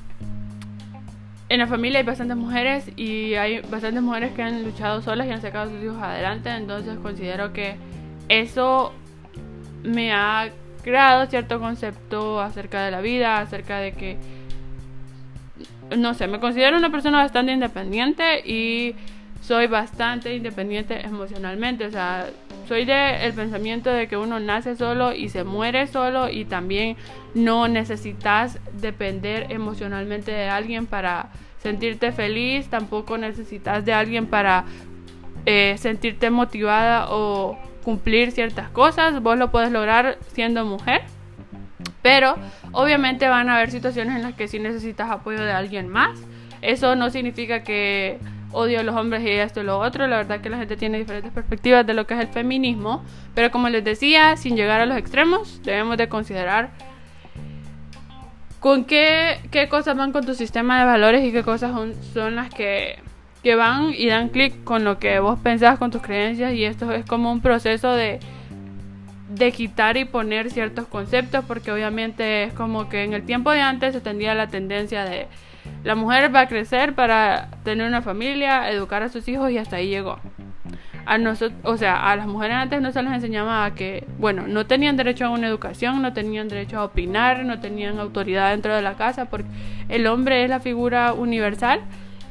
en 1.49 1.61
la 1.61 1.69
familia 1.69 2.01
hay 2.01 2.05
bastantes 2.05 2.37
mujeres 2.37 2.91
y 2.97 3.35
hay 3.35 3.61
bastantes 3.61 4.03
mujeres 4.03 4.33
que 4.33 4.43
han 4.43 4.65
luchado 4.65 5.03
solas 5.03 5.29
y 5.29 5.31
han 5.31 5.41
sacado 5.41 5.71
a 5.71 5.73
sus 5.73 5.85
hijos 5.85 6.03
adelante, 6.03 6.51
entonces 6.51 6.99
considero 6.99 7.53
que 7.53 7.77
eso 8.29 8.93
me 9.85 10.13
ha 10.13 10.51
creado 10.83 11.27
cierto 11.27 11.61
concepto 11.61 12.41
acerca 12.41 12.85
de 12.85 12.91
la 12.91 13.01
vida, 13.03 13.39
acerca 13.39 13.79
de 13.79 13.93
que 13.93 14.19
no 15.97 16.15
sé, 16.15 16.27
me 16.27 16.41
considero 16.41 16.77
una 16.77 16.91
persona 16.91 17.19
bastante 17.19 17.53
independiente 17.53 18.41
y 18.45 18.97
soy 19.43 19.69
bastante 19.69 20.35
independiente 20.35 21.07
emocionalmente, 21.07 21.87
o 21.87 21.91
sea, 21.93 22.31
soy 22.67 22.85
de 22.85 23.27
el 23.27 23.33
pensamiento 23.33 23.91
de 23.91 24.09
que 24.09 24.17
uno 24.17 24.41
nace 24.41 24.77
solo 24.77 25.13
y 25.13 25.29
se 25.29 25.45
muere 25.45 25.87
solo 25.87 26.29
y 26.29 26.45
también 26.45 26.97
no 27.35 27.69
necesitas 27.69 28.59
depender 28.81 29.51
emocionalmente 29.51 30.33
de 30.33 30.49
alguien 30.49 30.87
para 30.87 31.31
sentirte 31.59 32.13
feliz, 32.13 32.69
tampoco 32.69 33.17
necesitas 33.19 33.85
de 33.85 33.93
alguien 33.93 34.27
para 34.27 34.65
eh, 35.47 35.77
sentirte 35.79 36.31
motivada 36.31 37.07
o 37.11 37.59
cumplir 37.83 38.33
ciertas 38.33 38.69
cosas, 38.71 39.23
vos 39.23 39.39
lo 39.39 39.51
puedes 39.51 39.71
lograr 39.71 40.19
siendo 40.33 40.65
mujer. 40.65 41.03
Pero 42.03 42.37
obviamente 42.73 43.29
van 43.29 43.49
a 43.49 43.57
haber 43.57 43.71
situaciones 43.71 44.17
en 44.17 44.23
las 44.23 44.35
que 44.35 44.47
sí 44.47 44.59
necesitas 44.59 45.11
apoyo 45.11 45.43
de 45.43 45.53
alguien 45.53 45.89
más. 45.89 46.21
Eso 46.61 46.97
no 46.97 47.09
significa 47.09 47.63
que 47.63 48.19
odio 48.55 48.81
a 48.81 48.83
los 48.83 48.97
hombres 48.97 49.23
y 49.23 49.31
esto 49.31 49.61
y 49.61 49.65
lo 49.65 49.79
otro. 49.79 50.07
La 50.07 50.17
verdad 50.17 50.41
que 50.41 50.49
la 50.49 50.57
gente 50.57 50.77
tiene 50.77 50.99
diferentes 50.99 51.33
perspectivas 51.33 51.87
de 51.87 51.95
lo 51.95 52.07
que 52.07 52.15
es 52.15 52.21
el 52.21 52.29
feminismo. 52.29 53.05
Pero 53.35 53.51
como 53.51 53.69
les 53.69 53.85
decía, 53.85 54.37
sin 54.37 54.57
llegar 54.57 54.81
a 54.81 54.87
los 54.87 54.97
extremos, 54.97 55.61
debemos 55.63 55.97
de 55.97 56.09
considerar 56.09 56.71
con 58.61 58.85
qué, 58.85 59.41
qué 59.51 59.69
cosas 59.69 59.97
van 59.97 60.13
con 60.13 60.25
tu 60.25 60.35
sistema 60.35 60.79
de 60.79 60.87
valores 60.87 61.23
y 61.23 61.33
qué 61.33 61.43
cosas 61.43 61.73
son, 62.15 62.35
las 62.35 62.49
que, 62.49 62.99
que 63.43 63.57
van 63.57 63.93
y 63.95 64.07
dan 64.07 64.31
clic 64.31 64.65
con 64.65 64.85
lo 64.85 64.99
que 64.99 65.19
vos 65.19 65.39
pensás, 65.41 65.79
con 65.79 65.91
tus 65.91 66.01
creencias. 66.01 66.55
Y 66.55 66.65
esto 66.65 66.91
es 66.93 67.05
como 67.05 67.31
un 67.31 67.41
proceso 67.41 67.93
de 67.93 68.21
de 69.29 69.53
quitar 69.53 69.97
y 69.97 70.05
poner 70.05 70.51
ciertos 70.51 70.87
conceptos 70.87 71.45
porque 71.47 71.73
obviamente 71.73 72.45
es 72.45 72.53
como 72.53 72.89
que 72.89 73.03
en 73.03 73.15
el 73.15 73.25
tiempo 73.25 73.51
de 73.51 73.61
antes 73.61 73.95
se 73.95 74.01
tendría 74.01 74.35
la 74.35 74.49
tendencia 74.49 75.05
de 75.05 75.27
la 75.83 75.95
mujer 75.95 76.35
va 76.35 76.41
a 76.41 76.49
crecer 76.49 76.95
para 76.95 77.49
tener 77.63 77.87
una 77.87 78.03
familia, 78.03 78.71
educar 78.71 79.03
a 79.03 79.09
sus 79.09 79.29
hijos 79.29 79.51
y 79.51 79.59
hasta 79.59 79.77
ahí 79.77 79.89
llegó. 79.89 80.19
A 81.07 81.19
nosotros, 81.19 81.61
o 81.65 81.77
sea, 81.77 82.11
a 82.11 82.17
las 82.17 82.27
mujeres 82.27 82.57
antes 82.57 82.81
no 82.81 82.91
se 82.91 83.03
les 83.03 83.13
enseñaba 83.13 83.67
a 83.67 83.75
que, 83.75 84.07
bueno, 84.19 84.47
no 84.47 84.67
tenían 84.67 84.97
derecho 84.97 85.27
a 85.27 85.31
una 85.31 85.47
educación, 85.47 86.01
no 86.01 86.15
tenían 86.15 86.49
derecho 86.49 86.79
a 86.79 86.85
opinar, 86.85 87.45
no 87.45 87.61
tenían 87.61 87.99
autoridad 87.99 88.53
dentro 88.53 88.75
de 88.75 88.81
la 88.81 88.95
casa, 88.95 89.27
porque 89.27 89.49
el 89.91 90.07
hombre 90.07 90.45
es 90.45 90.49
la 90.49 90.61
figura 90.61 91.13
universal 91.13 91.81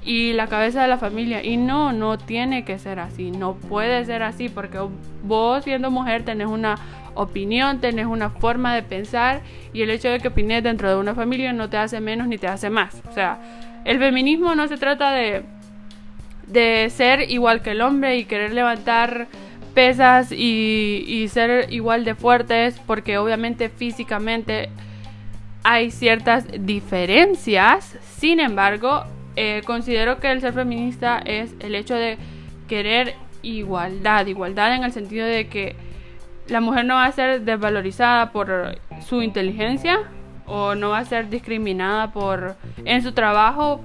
y 0.05 0.33
la 0.33 0.47
cabeza 0.47 0.81
de 0.81 0.87
la 0.87 0.97
familia. 0.97 1.43
Y 1.43 1.57
no, 1.57 1.93
no 1.93 2.17
tiene 2.17 2.65
que 2.65 2.79
ser 2.79 2.99
así, 2.99 3.31
no 3.31 3.55
puede 3.55 4.05
ser 4.05 4.23
así, 4.23 4.49
porque 4.49 4.79
vos 5.23 5.63
siendo 5.63 5.91
mujer 5.91 6.23
tenés 6.23 6.47
una 6.47 6.77
opinión, 7.15 7.79
tenés 7.79 8.07
una 8.07 8.29
forma 8.29 8.73
de 8.73 8.83
pensar 8.83 9.41
y 9.71 9.81
el 9.81 9.89
hecho 9.89 10.09
de 10.09 10.19
que 10.19 10.29
opines 10.29 10.63
dentro 10.63 10.89
de 10.89 10.95
una 10.95 11.13
familia 11.13 11.53
no 11.53 11.69
te 11.69 11.77
hace 11.77 11.99
menos 11.99 12.27
ni 12.27 12.37
te 12.37 12.47
hace 12.47 12.69
más. 12.69 13.01
O 13.09 13.13
sea, 13.13 13.39
el 13.85 13.99
feminismo 13.99 14.55
no 14.55 14.67
se 14.67 14.77
trata 14.77 15.11
de, 15.11 15.43
de 16.47 16.89
ser 16.89 17.29
igual 17.29 17.61
que 17.61 17.71
el 17.71 17.81
hombre 17.81 18.17
y 18.17 18.25
querer 18.25 18.53
levantar 18.53 19.27
pesas 19.73 20.31
y, 20.31 21.03
y 21.07 21.27
ser 21.29 21.71
igual 21.71 22.05
de 22.05 22.15
fuertes 22.15 22.79
porque 22.85 23.17
obviamente 23.17 23.69
físicamente 23.69 24.69
hay 25.63 25.91
ciertas 25.91 26.45
diferencias. 26.59 27.97
Sin 28.17 28.39
embargo, 28.39 29.05
eh, 29.35 29.61
considero 29.65 30.19
que 30.19 30.31
el 30.31 30.41
ser 30.41 30.53
feminista 30.53 31.19
es 31.19 31.55
el 31.59 31.75
hecho 31.75 31.95
de 31.95 32.17
querer 32.67 33.15
igualdad, 33.41 34.25
igualdad 34.27 34.75
en 34.75 34.83
el 34.83 34.91
sentido 34.91 35.27
de 35.27 35.47
que 35.47 35.75
la 36.47 36.61
mujer 36.61 36.85
no 36.85 36.95
va 36.95 37.05
a 37.05 37.11
ser 37.11 37.41
desvalorizada 37.41 38.31
por 38.31 38.77
su 39.05 39.21
inteligencia 39.21 39.99
o 40.45 40.75
no 40.75 40.89
va 40.89 40.99
a 40.99 41.05
ser 41.05 41.29
discriminada 41.29 42.11
por 42.11 42.55
en 42.85 43.01
su 43.01 43.13
trabajo 43.13 43.81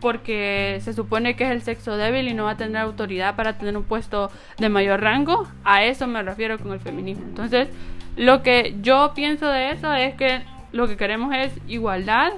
porque 0.00 0.78
se 0.82 0.92
supone 0.92 1.36
que 1.36 1.44
es 1.44 1.50
el 1.50 1.62
sexo 1.62 1.96
débil 1.96 2.28
y 2.28 2.34
no 2.34 2.44
va 2.44 2.52
a 2.52 2.56
tener 2.56 2.76
autoridad 2.76 3.34
para 3.34 3.58
tener 3.58 3.76
un 3.76 3.84
puesto 3.84 4.30
de 4.58 4.68
mayor 4.68 5.00
rango. 5.00 5.48
A 5.64 5.84
eso 5.84 6.06
me 6.06 6.22
refiero 6.22 6.58
con 6.58 6.72
el 6.72 6.80
feminismo. 6.80 7.24
Entonces, 7.24 7.68
lo 8.16 8.42
que 8.42 8.76
yo 8.82 9.12
pienso 9.14 9.48
de 9.48 9.70
eso 9.70 9.92
es 9.94 10.14
que 10.14 10.42
lo 10.72 10.86
que 10.86 10.96
queremos 10.96 11.34
es 11.34 11.52
igualdad 11.66 12.32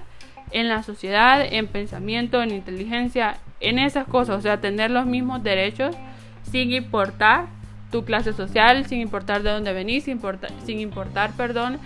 en 0.51 0.69
la 0.69 0.83
sociedad, 0.83 1.41
en 1.45 1.67
pensamiento, 1.67 2.43
en 2.43 2.51
inteligencia, 2.51 3.39
en 3.61 3.79
esas 3.79 4.07
cosas, 4.07 4.39
o 4.39 4.41
sea, 4.41 4.61
tener 4.61 4.91
los 4.91 5.07
mismos 5.07 5.43
derechos 5.43 5.97
sin 6.51 6.73
importar 6.73 7.47
tu 7.91 8.05
clase 8.05 8.33
social, 8.33 8.87
sin 8.87 9.01
importar 9.01 9.43
de 9.43 9.51
dónde 9.51 9.73
venís, 9.73 10.05
sin 10.05 10.15
importar, 10.15 10.51
sin 10.65 10.81
importar 10.81 11.33
perdón, 11.37 11.79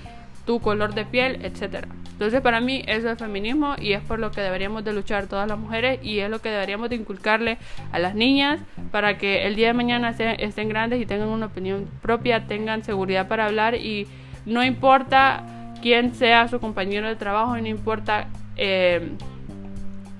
tu 0.45 0.61
color 0.61 0.95
de 0.95 1.05
piel, 1.05 1.45
etc. 1.45 1.87
Entonces 2.13 2.41
para 2.41 2.61
mí 2.61 2.83
eso 2.87 3.11
es 3.11 3.19
feminismo 3.19 3.75
y 3.79 3.93
es 3.93 4.03
por 4.03 4.19
lo 4.19 4.31
que 4.31 4.41
deberíamos 4.41 4.85
de 4.85 4.93
luchar 4.93 5.27
todas 5.27 5.49
las 5.49 5.59
mujeres 5.59 6.01
y 6.03 6.19
es 6.19 6.31
lo 6.31 6.41
que 6.41 6.51
deberíamos 6.51 6.91
de 6.91 6.97
inculcarle 6.97 7.59
a 7.91 7.99
las 7.99 8.15
niñas 8.15 8.61
para 8.91 9.19
que 9.19 9.47
el 9.47 9.57
día 9.57 9.69
de 9.69 9.75
mañana 9.75 10.11
estén 10.11 10.69
grandes 10.69 11.01
y 11.01 11.07
tengan 11.07 11.29
una 11.29 11.47
opinión 11.47 11.89
propia, 12.01 12.47
tengan 12.47 12.85
seguridad 12.85 13.29
para 13.29 13.47
hablar 13.47 13.75
y 13.75 14.07
no 14.45 14.65
importa 14.65 15.75
quién 15.83 16.15
sea 16.15 16.49
su 16.49 16.61
compañero 16.61 17.09
de 17.09 17.17
trabajo, 17.17 17.57
no 17.57 17.69
importa 17.69 18.29
eh, 18.57 19.13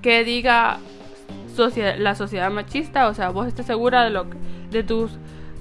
qué 0.01 0.23
diga 0.23 0.79
la 1.97 2.15
sociedad 2.15 2.51
machista, 2.51 3.07
o 3.07 3.13
sea, 3.13 3.29
vos 3.29 3.47
estés 3.47 3.65
segura 3.65 4.03
de, 4.03 4.09
lo, 4.09 4.25
de 4.71 4.83
tus 4.83 5.11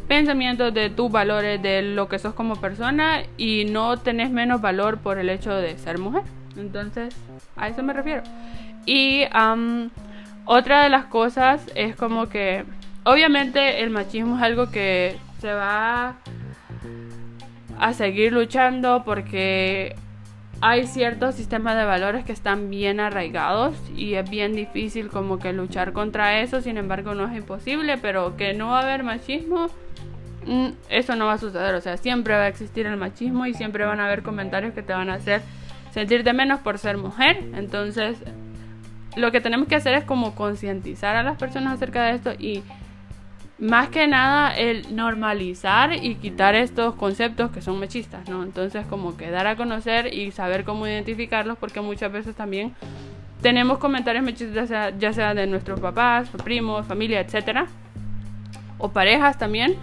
pensamientos, 0.08 0.72
de 0.74 0.90
tus 0.90 1.11
valores, 1.11 1.62
de 1.62 1.82
lo 1.82 2.08
que 2.08 2.18
sos 2.18 2.35
como 2.35 2.56
persona 2.56 3.22
y 3.37 3.66
no 3.66 3.98
tenés 3.98 4.30
menos 4.30 4.61
valor 4.61 4.98
por 4.98 5.18
el 5.18 5.28
hecho 5.28 5.54
de 5.54 5.76
ser 5.78 5.98
mujer. 5.98 6.22
Entonces, 6.56 7.14
a 7.56 7.68
eso 7.68 7.82
me 7.82 7.92
refiero. 7.92 8.22
Y 8.85 9.24
otra 10.44 10.82
de 10.82 10.88
las 10.88 11.06
cosas 11.06 11.64
es 11.74 11.94
como 11.96 12.28
que, 12.28 12.64
obviamente 13.04 13.82
el 13.82 13.90
machismo 13.90 14.37
es 14.37 14.42
algo 14.42 14.70
que 14.70 15.16
se 15.40 15.52
va 15.52 16.16
a 17.78 17.92
seguir 17.92 18.32
luchando 18.32 19.02
porque 19.04 19.96
hay 20.64 20.87
ciertos 20.87 21.35
sistemas 21.35 21.77
de 21.77 21.85
valores 21.85 22.25
que 22.25 22.31
están 22.31 22.70
bien 22.70 23.01
arraigados 23.01 23.75
y 23.96 24.14
es 24.14 24.31
bien 24.31 24.55
difícil 24.55 25.09
como 25.09 25.40
que 25.40 25.53
luchar 25.53 25.92
contra 25.92 26.40
eso, 26.40 26.61
sin 26.61 26.77
embargo 26.77 27.14
no 27.14 27.27
es 27.27 27.37
imposible, 27.37 27.98
pero 27.98 28.37
que 28.37 28.55
no 28.55 28.68
va 28.68 28.79
a 28.79 28.83
haber 28.85 29.03
machismo, 29.03 29.66
mm, 30.46 30.68
eso 30.88 31.16
no 31.16 31.27
va 31.27 31.33
a 31.33 31.38
suceder, 31.38 31.75
o 31.75 31.81
sea, 31.81 31.96
siempre 31.96 32.35
va 32.35 32.42
a 32.42 32.48
existir 32.48 32.87
el 32.87 32.96
machismo 32.96 33.44
y 33.46 33.55
siempre 33.55 33.85
van 33.85 33.98
a 33.98 34.07
haber 34.07 34.22
comentarios 34.22 34.72
que 34.72 34.85
te 34.85 34.92
van 34.92 35.11
a 35.11 35.14
hacer 35.14 35.42
sentirte 35.90 36.33
menos 36.33 36.61
por 36.61 36.79
ser 36.79 36.96
mujer, 36.96 37.44
entonces 37.57 38.18
lo 39.16 39.33
que 39.33 39.40
tenemos 39.40 39.66
que 39.66 39.75
hacer 39.75 39.94
es 39.94 40.05
como 40.05 40.37
concientizar 40.37 41.16
a 41.16 41.25
las 41.25 41.38
personas 41.38 41.75
acerca 41.75 42.05
de 42.05 42.14
esto 42.14 42.33
y 42.38 42.62
más 43.62 43.90
que 43.90 44.09
nada 44.09 44.51
el 44.57 44.92
normalizar 44.92 45.92
y 45.92 46.16
quitar 46.16 46.57
estos 46.57 46.96
conceptos 46.96 47.53
que 47.53 47.62
son 47.62 47.79
machistas, 47.79 48.29
¿no? 48.29 48.42
Entonces 48.42 48.85
como 48.87 49.16
que 49.16 49.31
dar 49.31 49.46
a 49.46 49.55
conocer 49.55 50.12
y 50.12 50.33
saber 50.33 50.64
cómo 50.64 50.88
identificarlos 50.88 51.57
porque 51.59 51.81
muchas 51.81 52.11
veces 52.11 52.35
también 52.35 52.75
tenemos 53.40 53.79
comentarios 53.79 54.25
machistas 54.25 54.68
ya 54.98 55.12
sea, 55.12 55.35
de 55.35 55.46
nuestros 55.46 55.79
papás, 55.79 56.29
primos, 56.42 56.88
familia, 56.88 57.20
etcétera, 57.20 57.68
o 58.79 58.88
parejas 58.88 59.38
también 59.38 59.77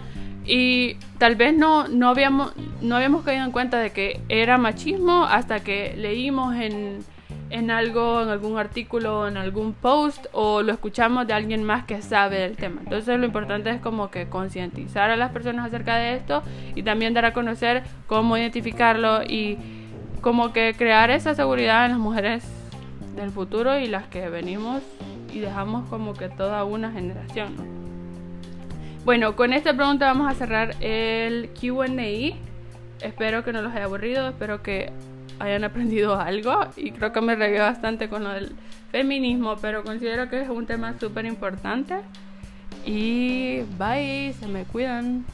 y 0.44 0.96
tal 1.16 1.36
vez 1.36 1.56
no, 1.56 1.88
no, 1.88 2.10
habíamos, 2.10 2.52
no 2.82 2.96
habíamos 2.96 3.24
caído 3.24 3.46
en 3.46 3.50
cuenta 3.50 3.78
de 3.78 3.92
que 3.92 4.20
era 4.28 4.58
machismo 4.58 5.24
hasta 5.24 5.60
que 5.60 5.94
leímos 5.96 6.54
en 6.54 6.98
en 7.50 7.70
algo, 7.70 8.22
en 8.22 8.28
algún 8.28 8.58
artículo, 8.58 9.26
en 9.28 9.36
algún 9.36 9.74
post 9.74 10.26
o 10.32 10.62
lo 10.62 10.72
escuchamos 10.72 11.26
de 11.26 11.32
alguien 11.32 11.64
más 11.64 11.84
que 11.84 12.00
sabe 12.00 12.38
del 12.38 12.56
tema. 12.56 12.80
Entonces 12.84 13.18
lo 13.18 13.26
importante 13.26 13.70
es 13.70 13.80
como 13.80 14.10
que 14.10 14.28
concientizar 14.28 15.10
a 15.10 15.16
las 15.16 15.32
personas 15.32 15.66
acerca 15.66 15.96
de 15.96 16.14
esto 16.14 16.42
y 16.74 16.82
también 16.82 17.12
dar 17.12 17.24
a 17.24 17.32
conocer 17.32 17.82
cómo 18.06 18.36
identificarlo 18.36 19.22
y 19.24 19.58
como 20.20 20.52
que 20.52 20.74
crear 20.76 21.10
esa 21.10 21.34
seguridad 21.34 21.86
en 21.86 21.92
las 21.92 22.00
mujeres 22.00 22.44
del 23.16 23.30
futuro 23.30 23.78
y 23.78 23.86
las 23.88 24.06
que 24.06 24.28
venimos 24.28 24.82
y 25.32 25.40
dejamos 25.40 25.88
como 25.88 26.14
que 26.14 26.28
toda 26.28 26.64
una 26.64 26.92
generación. 26.92 27.80
Bueno, 29.04 29.34
con 29.34 29.52
esta 29.52 29.74
pregunta 29.74 30.06
vamos 30.06 30.30
a 30.30 30.34
cerrar 30.34 30.76
el 30.80 31.50
QA. 31.58 32.36
Espero 33.00 33.42
que 33.42 33.52
no 33.52 33.62
los 33.62 33.72
haya 33.72 33.84
aburrido, 33.84 34.28
espero 34.28 34.62
que 34.62 34.92
hayan 35.40 35.64
aprendido 35.64 36.20
algo 36.20 36.52
y 36.76 36.92
creo 36.92 37.12
que 37.12 37.20
me 37.20 37.34
regué 37.34 37.58
bastante 37.58 38.08
con 38.08 38.24
lo 38.24 38.30
del 38.30 38.52
feminismo, 38.92 39.56
pero 39.60 39.82
considero 39.82 40.28
que 40.28 40.42
es 40.42 40.48
un 40.48 40.66
tema 40.66 40.94
súper 40.98 41.26
importante. 41.26 41.96
Y 42.84 43.62
bye, 43.78 44.32
se 44.38 44.46
me 44.46 44.64
cuidan. 44.64 45.24